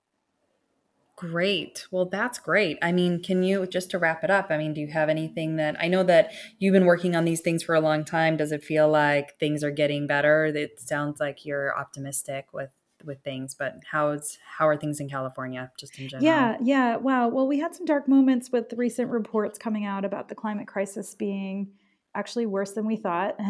Great. 1.17 1.87
Well, 1.91 2.05
that's 2.05 2.39
great. 2.39 2.77
I 2.83 2.93
mean, 2.93 3.23
can 3.23 3.43
you 3.43 3.67
just 3.67 3.91
to 3.91 3.99
wrap 3.99 4.23
it 4.23 4.31
up? 4.31 4.49
I 4.51 4.59
mean, 4.59 4.75
do 4.75 4.83
you 4.83 4.89
have 4.89 5.09
anything 5.09 5.57
that 5.57 5.75
I 5.81 5.89
know 5.89 6.03
that 6.03 6.31
you've 6.59 6.75
been 6.75 6.85
working 6.85 7.17
on 7.17 7.25
these 7.25 7.41
things 7.41 7.63
for 7.63 7.75
a 7.75 7.81
long 7.81 8.05
time? 8.05 8.37
Does 8.37 8.53
it 8.53 8.63
feel 8.63 8.87
like 8.87 9.39
things 9.39 9.65
are 9.65 9.71
getting 9.71 10.07
better? 10.07 10.45
It 10.45 10.79
sounds 10.79 11.19
like 11.19 11.47
you're 11.47 11.77
optimistic 11.77 12.53
with 12.53 12.69
with 13.07 13.23
things, 13.23 13.55
but 13.55 13.77
how's 13.91 14.39
how 14.59 14.69
are 14.69 14.77
things 14.77 15.01
in 15.01 15.09
California 15.09 15.71
just 15.79 15.99
in 15.99 16.09
general? 16.09 16.25
Yeah, 16.25 16.57
yeah. 16.63 16.97
Wow. 16.97 17.29
Well, 17.29 17.47
we 17.47 17.59
had 17.59 17.75
some 17.75 17.87
dark 17.87 18.09
moments 18.09 18.51
with 18.51 18.73
recent 18.77 19.11
reports 19.11 19.59
coming 19.59 19.85
out 19.85 20.05
about 20.05 20.29
the 20.29 20.35
climate 20.35 20.67
crisis 20.67 21.15
being 21.15 21.73
actually 22.15 22.47
worse 22.47 22.73
than 22.73 22.87
we 22.87 22.97
thought. 22.97 23.39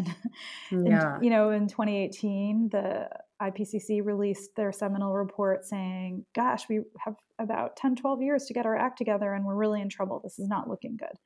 And 0.71 0.88
yeah. 0.88 1.19
you 1.23 1.31
know, 1.31 1.51
in 1.51 1.69
2018, 1.69 2.71
the 2.71 3.09
IPCC 3.40 4.05
released 4.05 4.51
their 4.57 4.73
seminal 4.73 5.14
report 5.14 5.64
saying, 5.64 6.25
gosh, 6.35 6.69
we 6.69 6.81
have 6.99 7.14
about 7.38 7.77
10, 7.77 7.97
12 7.97 8.23
years 8.23 8.47
to 8.47 8.55
get 8.55 8.66
our 8.66 8.77
act 8.77 8.99
together 8.99 9.33
and 9.33 9.45
we're 9.45 9.55
really 9.55 9.81
in 9.81 9.88
trouble. 9.88 10.21
This 10.23 10.38
is 10.38 10.49
not 10.49 10.69
looking 10.69 10.97
good. 10.97 11.16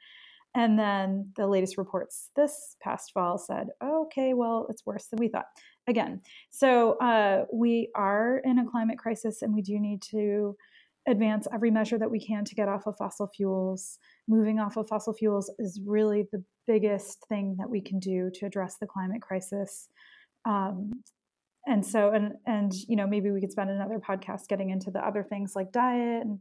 And 0.54 0.78
then 0.78 1.32
the 1.36 1.46
latest 1.46 1.78
reports 1.78 2.30
this 2.34 2.76
past 2.82 3.12
fall 3.14 3.38
said, 3.38 3.68
okay, 3.82 4.34
well, 4.34 4.66
it's 4.68 4.84
worse 4.84 5.06
than 5.06 5.20
we 5.20 5.28
thought 5.28 5.46
again. 5.86 6.20
So 6.50 6.92
uh, 6.98 7.46
we 7.52 7.90
are 7.94 8.38
in 8.44 8.58
a 8.58 8.70
climate 8.70 8.98
crisis 8.98 9.42
and 9.42 9.54
we 9.54 9.62
do 9.62 9.78
need 9.78 10.02
to 10.10 10.56
advance 11.08 11.48
every 11.52 11.70
measure 11.70 11.98
that 11.98 12.10
we 12.10 12.24
can 12.24 12.44
to 12.44 12.54
get 12.54 12.68
off 12.68 12.86
of 12.86 12.96
fossil 12.96 13.28
fuels. 13.34 13.98
Moving 14.28 14.58
off 14.58 14.76
of 14.76 14.88
fossil 14.88 15.14
fuels 15.14 15.50
is 15.58 15.80
really 15.84 16.26
the 16.32 16.44
biggest 16.66 17.24
thing 17.28 17.56
that 17.58 17.68
we 17.68 17.80
can 17.80 17.98
do 17.98 18.30
to 18.34 18.46
address 18.46 18.76
the 18.80 18.86
climate 18.86 19.22
crisis. 19.22 19.88
Um, 20.44 20.92
and 21.66 21.84
so, 21.84 22.10
and 22.12 22.34
and 22.46 22.72
you 22.88 22.96
know, 22.96 23.06
maybe 23.06 23.30
we 23.30 23.40
could 23.40 23.52
spend 23.52 23.70
another 23.70 24.00
podcast 24.00 24.48
getting 24.48 24.70
into 24.70 24.90
the 24.90 25.04
other 25.06 25.22
things 25.22 25.52
like 25.54 25.72
diet 25.72 26.22
and 26.22 26.38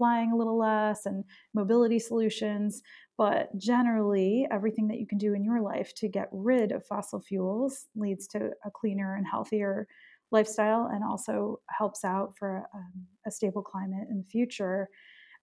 flying 0.00 0.32
a 0.32 0.36
little 0.36 0.56
less 0.56 1.04
and 1.04 1.24
mobility 1.52 1.98
solutions. 1.98 2.80
But 3.18 3.54
generally, 3.58 4.46
everything 4.50 4.88
that 4.88 4.98
you 4.98 5.06
can 5.06 5.18
do 5.18 5.34
in 5.34 5.44
your 5.44 5.60
life 5.60 5.92
to 5.96 6.08
get 6.08 6.30
rid 6.32 6.72
of 6.72 6.86
fossil 6.86 7.20
fuels 7.20 7.84
leads 7.94 8.26
to 8.28 8.52
a 8.64 8.70
cleaner 8.70 9.16
and 9.16 9.26
healthier 9.30 9.86
lifestyle 10.30 10.88
and 10.90 11.04
also 11.04 11.60
helps 11.68 12.02
out 12.02 12.32
for 12.38 12.64
um, 12.74 13.04
a 13.26 13.30
stable 13.30 13.60
climate 13.62 14.08
in 14.10 14.16
the 14.16 14.30
future. 14.30 14.88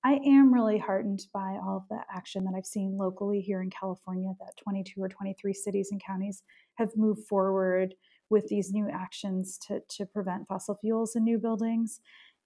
I 0.04 0.14
am 0.26 0.52
really 0.52 0.80
heartened 0.80 1.22
by 1.32 1.60
all 1.64 1.78
of 1.78 1.88
the 1.90 2.00
action 2.12 2.44
that 2.46 2.54
I've 2.58 2.66
seen 2.66 2.98
locally 2.98 3.42
here 3.42 3.62
in 3.62 3.70
California 3.70 4.34
that 4.40 4.58
22 4.64 5.00
or 5.00 5.10
23 5.10 5.54
cities 5.54 5.90
and 5.92 6.02
counties 6.04 6.42
have 6.80 6.90
moved 6.96 7.28
forward 7.28 7.94
with 8.30 8.48
these 8.48 8.72
new 8.72 8.90
actions 8.90 9.58
to, 9.68 9.82
to 9.90 10.06
prevent 10.06 10.48
fossil 10.48 10.76
fuels 10.76 11.16
in 11.16 11.24
new 11.24 11.38
buildings. 11.38 12.00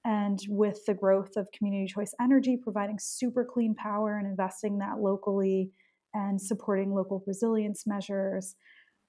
And 0.03 0.39
with 0.49 0.85
the 0.85 0.93
growth 0.93 1.37
of 1.37 1.51
community 1.51 1.87
choice 1.87 2.13
energy, 2.19 2.57
providing 2.57 2.99
super 2.99 3.45
clean 3.45 3.75
power 3.75 4.17
and 4.17 4.27
investing 4.27 4.79
that 4.79 4.99
locally 4.99 5.71
and 6.13 6.41
supporting 6.41 6.93
local 6.93 7.23
resilience 7.25 7.85
measures, 7.85 8.55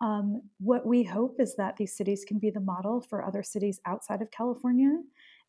Um, 0.03 0.43
what 0.59 0.84
we 0.84 1.05
hope 1.05 1.36
is 1.38 1.55
that 1.57 1.76
these 1.76 1.97
cities 1.97 2.24
can 2.26 2.38
be 2.40 2.51
the 2.51 2.66
model 2.72 3.01
for 3.09 3.24
other 3.24 3.45
cities 3.45 3.80
outside 3.86 4.20
of 4.20 4.32
California. 4.32 4.95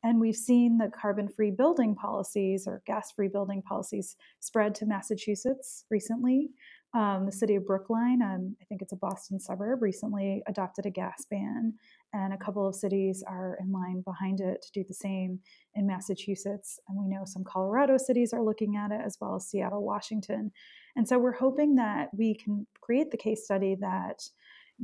And 0.04 0.20
we've 0.20 0.36
seen 0.36 0.78
the 0.78 0.91
carbon 1.02 1.28
free 1.28 1.50
building 1.50 1.96
policies 1.96 2.68
or 2.68 2.84
gas 2.86 3.12
free 3.16 3.30
building 3.30 3.64
policies 3.64 4.16
spread 4.41 4.76
to 4.76 4.86
Massachusetts 4.86 5.86
recently. 5.89 6.52
Um, 6.94 7.26
the 7.26 7.32
city 7.32 7.56
of 7.56 7.66
Brookline, 7.66 8.22
um, 8.22 8.56
I 8.62 8.66
think 8.66 8.84
it's 8.84 8.94
a 8.94 8.98
Boston 9.08 9.39
suburb, 9.39 9.82
recently 9.82 10.44
adopted 10.46 10.86
a 10.86 10.91
gas 10.91 11.26
ban, 11.32 11.74
and 12.14 12.34
a 12.34 12.38
couple 12.38 12.68
of 12.68 12.76
cities 12.76 13.24
are 13.28 13.57
in 13.59 13.72
line 13.72 14.01
behind 14.05 14.39
it 14.39 14.61
to 14.61 14.72
do 14.72 14.84
the 14.88 14.93
same 14.93 15.39
in 15.76 15.88
Massachusetts. 15.88 16.80
And 16.88 16.97
we 16.97 17.07
know 17.07 17.24
some 17.26 17.43
Colorado 17.43 17.97
cities 17.97 18.34
are 18.34 18.43
looking 18.43 18.76
at 18.76 18.91
it, 18.91 19.01
as 19.03 19.18
well 19.20 19.36
as 19.36 19.47
Seattle, 19.47 19.84
Washington. 19.84 20.51
And 20.95 21.07
so 21.07 21.18
we're 21.18 21.34
hoping 21.34 21.76
that 21.76 22.09
we 22.16 22.36
can 22.36 22.68
create 22.82 23.09
the 23.09 23.18
case 23.18 23.43
study 23.43 23.76
that 23.82 24.22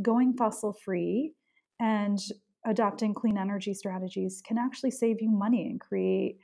going 0.01 0.33
fossil 0.35 0.73
free 0.73 1.33
and 1.79 2.19
adopting 2.65 3.13
clean 3.13 3.37
energy 3.37 3.73
strategies 3.73 4.41
can 4.45 4.57
actually 4.57 4.91
save 4.91 5.21
you 5.21 5.29
money 5.29 5.67
and 5.69 5.79
create, 5.79 6.37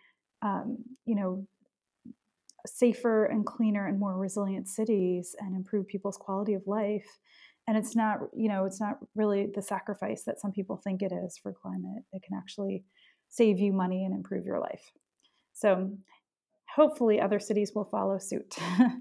um, 0.43 0.77
you 1.05 1.15
know, 1.15 1.47
safer 2.67 3.25
and 3.25 3.45
cleaner 3.45 3.87
and 3.87 3.99
more 3.99 4.17
resilient 4.17 4.67
cities 4.67 5.35
and 5.39 5.55
improve 5.55 5.87
people's 5.87 6.17
quality 6.17 6.53
of 6.53 6.65
life 6.67 7.19
and 7.67 7.77
it's 7.77 7.95
not 7.95 8.19
you 8.35 8.49
know 8.49 8.65
it's 8.65 8.79
not 8.79 8.99
really 9.15 9.47
the 9.53 9.61
sacrifice 9.61 10.23
that 10.23 10.39
some 10.39 10.51
people 10.51 10.77
think 10.77 11.01
it 11.01 11.11
is 11.11 11.37
for 11.37 11.53
climate. 11.53 12.03
It 12.13 12.23
can 12.23 12.37
actually 12.37 12.83
save 13.29 13.59
you 13.59 13.73
money 13.73 14.05
and 14.05 14.13
improve 14.13 14.45
your 14.45 14.59
life. 14.59 14.91
So 15.53 15.91
hopefully 16.75 17.19
other 17.19 17.39
cities 17.39 17.71
will 17.73 17.85
follow 17.85 18.17
suit. 18.17 18.55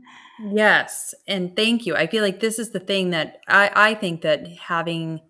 Yes 0.40 1.14
and 1.28 1.54
thank 1.54 1.86
you. 1.86 1.94
I 1.94 2.08
feel 2.08 2.24
like 2.24 2.40
this 2.40 2.58
is 2.58 2.70
the 2.70 2.80
thing 2.80 3.10
that 3.10 3.40
i 3.46 3.70
i 3.74 3.94
think 3.94 4.22
that 4.22 4.48
having 4.48 5.20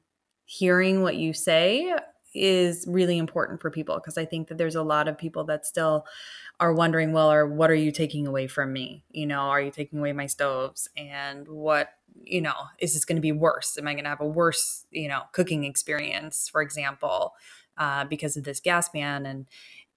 hearing 0.46 1.02
what 1.02 1.16
you 1.16 1.34
say 1.34 1.94
is 2.34 2.84
really 2.88 3.16
important 3.16 3.60
for 3.60 3.70
people 3.70 3.94
because 3.96 4.18
i 4.18 4.24
think 4.24 4.48
that 4.48 4.58
there's 4.58 4.74
a 4.74 4.82
lot 4.82 5.06
of 5.08 5.16
people 5.16 5.44
that 5.44 5.64
still 5.64 6.04
are 6.60 6.72
wondering, 6.72 7.12
well, 7.12 7.32
or 7.32 7.46
what 7.46 7.70
are 7.70 7.74
you 7.74 7.90
taking 7.90 8.26
away 8.26 8.46
from 8.46 8.72
me? 8.72 9.04
You 9.10 9.26
know, 9.26 9.40
are 9.40 9.60
you 9.60 9.70
taking 9.70 9.98
away 9.98 10.12
my 10.12 10.26
stoves? 10.26 10.88
And 10.96 11.48
what, 11.48 11.90
you 12.22 12.40
know, 12.40 12.54
is 12.78 12.94
this 12.94 13.04
going 13.04 13.16
to 13.16 13.22
be 13.22 13.32
worse? 13.32 13.76
Am 13.76 13.88
I 13.88 13.94
going 13.94 14.04
to 14.04 14.10
have 14.10 14.20
a 14.20 14.26
worse, 14.26 14.86
you 14.90 15.08
know, 15.08 15.22
cooking 15.32 15.64
experience, 15.64 16.48
for 16.48 16.62
example, 16.62 17.34
uh, 17.76 18.04
because 18.04 18.36
of 18.36 18.44
this 18.44 18.60
gas 18.60 18.88
ban? 18.88 19.26
And, 19.26 19.46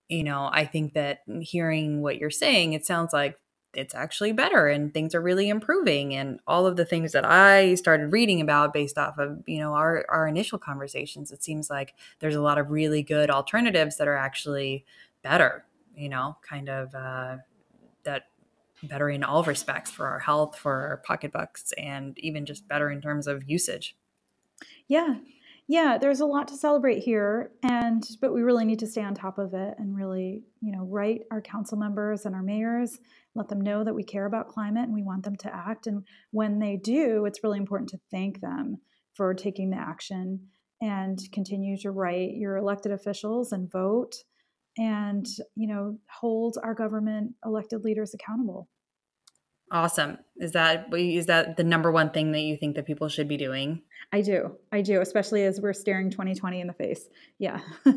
you 0.09 0.23
know, 0.23 0.49
I 0.51 0.65
think 0.65 0.93
that 0.93 1.19
hearing 1.41 2.01
what 2.01 2.17
you're 2.17 2.29
saying, 2.31 2.73
it 2.73 2.85
sounds 2.85 3.13
like 3.13 3.37
it's 3.73 3.93
actually 3.93 4.31
better 4.31 4.67
and 4.67 4.93
things 4.93 5.13
are 5.13 5.21
really 5.21 5.49
improving 5.49 6.15
and 6.15 6.39
all 6.47 6.65
of 6.65 6.77
the 6.77 6.85
things 6.85 7.11
that 7.11 7.25
i 7.25 7.75
started 7.75 8.11
reading 8.11 8.41
about 8.41 8.73
based 8.73 8.97
off 8.97 9.17
of 9.17 9.43
you 9.45 9.59
know 9.59 9.73
our, 9.73 10.05
our 10.09 10.27
initial 10.27 10.57
conversations 10.57 11.31
it 11.31 11.43
seems 11.43 11.69
like 11.69 11.93
there's 12.19 12.35
a 12.35 12.41
lot 12.41 12.57
of 12.57 12.71
really 12.71 13.03
good 13.03 13.29
alternatives 13.29 13.97
that 13.97 14.07
are 14.07 14.17
actually 14.17 14.85
better 15.21 15.65
you 15.97 16.09
know, 16.09 16.37
kind 16.47 16.69
of 16.69 16.93
uh, 16.93 17.37
that 18.03 18.27
better 18.83 19.09
in 19.09 19.23
all 19.23 19.43
respects 19.43 19.89
for 19.89 20.05
our 20.05 20.19
health, 20.19 20.57
for 20.57 20.71
our 20.71 20.97
pocketbooks, 20.97 21.73
and 21.77 22.17
even 22.19 22.45
just 22.45 22.67
better 22.67 22.89
in 22.91 23.01
terms 23.01 23.27
of 23.27 23.49
usage. 23.49 23.97
Yeah. 24.87 25.15
Yeah, 25.69 25.97
there's 25.97 26.21
a 26.21 26.25
lot 26.25 26.47
to 26.47 26.55
celebrate 26.55 26.99
here 26.99 27.51
and 27.61 28.01
but 28.21 28.33
we 28.33 28.41
really 28.41 28.63
need 28.63 28.79
to 28.79 28.87
stay 28.87 29.03
on 29.03 29.13
top 29.13 29.37
of 29.37 29.53
it 29.53 29.75
and 29.77 29.95
really, 29.95 30.43
you 30.61 30.71
know, 30.71 30.83
write 30.83 31.21
our 31.29 31.41
council 31.41 31.77
members 31.77 32.25
and 32.25 32.33
our 32.33 32.41
mayors, 32.41 32.99
let 33.35 33.49
them 33.49 33.59
know 33.59 33.83
that 33.83 33.93
we 33.93 34.03
care 34.03 34.25
about 34.25 34.47
climate 34.47 34.85
and 34.85 34.93
we 34.93 35.03
want 35.03 35.23
them 35.23 35.35
to 35.37 35.53
act. 35.53 35.85
And 35.85 36.07
when 36.31 36.59
they 36.59 36.77
do, 36.77 37.25
it's 37.25 37.43
really 37.43 37.57
important 37.57 37.89
to 37.89 37.99
thank 38.09 38.39
them 38.39 38.77
for 39.13 39.33
taking 39.33 39.71
the 39.71 39.77
action 39.77 40.47
and 40.79 41.19
continue 41.33 41.77
to 41.79 41.91
write 41.91 42.35
your 42.35 42.55
elected 42.55 42.93
officials 42.93 43.51
and 43.51 43.69
vote 43.69 44.15
and 44.77 45.25
you 45.55 45.67
know 45.67 45.97
hold 46.21 46.57
our 46.63 46.75
government 46.75 47.33
elected 47.43 47.83
leaders 47.83 48.13
accountable 48.13 48.69
awesome. 49.71 50.17
Is 50.37 50.51
that 50.53 50.87
is 50.93 51.25
that 51.27 51.57
the 51.57 51.63
number 51.63 51.91
one 51.91 52.11
thing 52.11 52.31
that 52.31 52.41
you 52.41 52.57
think 52.57 52.75
that 52.75 52.85
people 52.85 53.09
should 53.09 53.27
be 53.27 53.37
doing? 53.37 53.81
I 54.11 54.21
do. 54.21 54.55
I 54.71 54.81
do 54.81 55.01
especially 55.01 55.43
as 55.43 55.59
we're 55.59 55.73
staring 55.73 56.09
2020 56.09 56.61
in 56.61 56.67
the 56.67 56.73
face. 56.73 57.07
Yeah. 57.39 57.61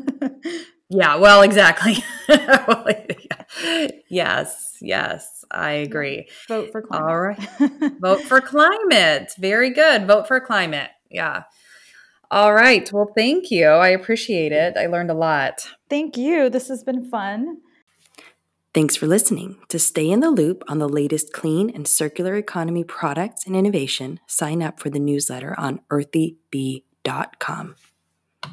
Yeah 0.93 1.15
well 1.15 1.41
exactly. 1.41 2.03
Yes 4.09 4.77
yes 4.81 5.45
i 5.49 5.71
agree. 5.71 6.27
Vote 6.49 6.71
for 6.73 6.81
climate. 6.81 7.07
All 7.09 7.19
right. 7.19 7.93
Vote 8.01 8.21
for 8.23 8.41
climate. 8.41 9.31
Very 9.39 9.69
good. 9.69 10.05
Vote 10.05 10.27
for 10.27 10.41
climate. 10.41 10.89
Yeah. 11.09 11.43
All 12.29 12.53
right. 12.53 12.91
Well, 12.91 13.11
thank 13.15 13.51
you. 13.51 13.67
I 13.67 13.89
appreciate 13.89 14.51
it. 14.51 14.77
I 14.77 14.87
learned 14.87 15.11
a 15.11 15.13
lot. 15.13 15.67
Thank 15.89 16.17
you. 16.17 16.49
This 16.49 16.69
has 16.69 16.83
been 16.83 17.09
fun. 17.09 17.57
Thanks 18.73 18.95
for 18.95 19.05
listening. 19.05 19.57
To 19.67 19.77
stay 19.77 20.09
in 20.09 20.21
the 20.21 20.31
loop 20.31 20.63
on 20.69 20.79
the 20.79 20.87
latest 20.87 21.33
clean 21.33 21.69
and 21.69 21.85
circular 21.85 22.35
economy 22.35 22.85
products 22.85 23.45
and 23.45 23.53
innovation, 23.53 24.21
sign 24.27 24.63
up 24.63 24.79
for 24.79 24.89
the 24.89 24.99
newsletter 24.99 25.59
on 25.59 25.81
earthybee.com. 25.91 27.75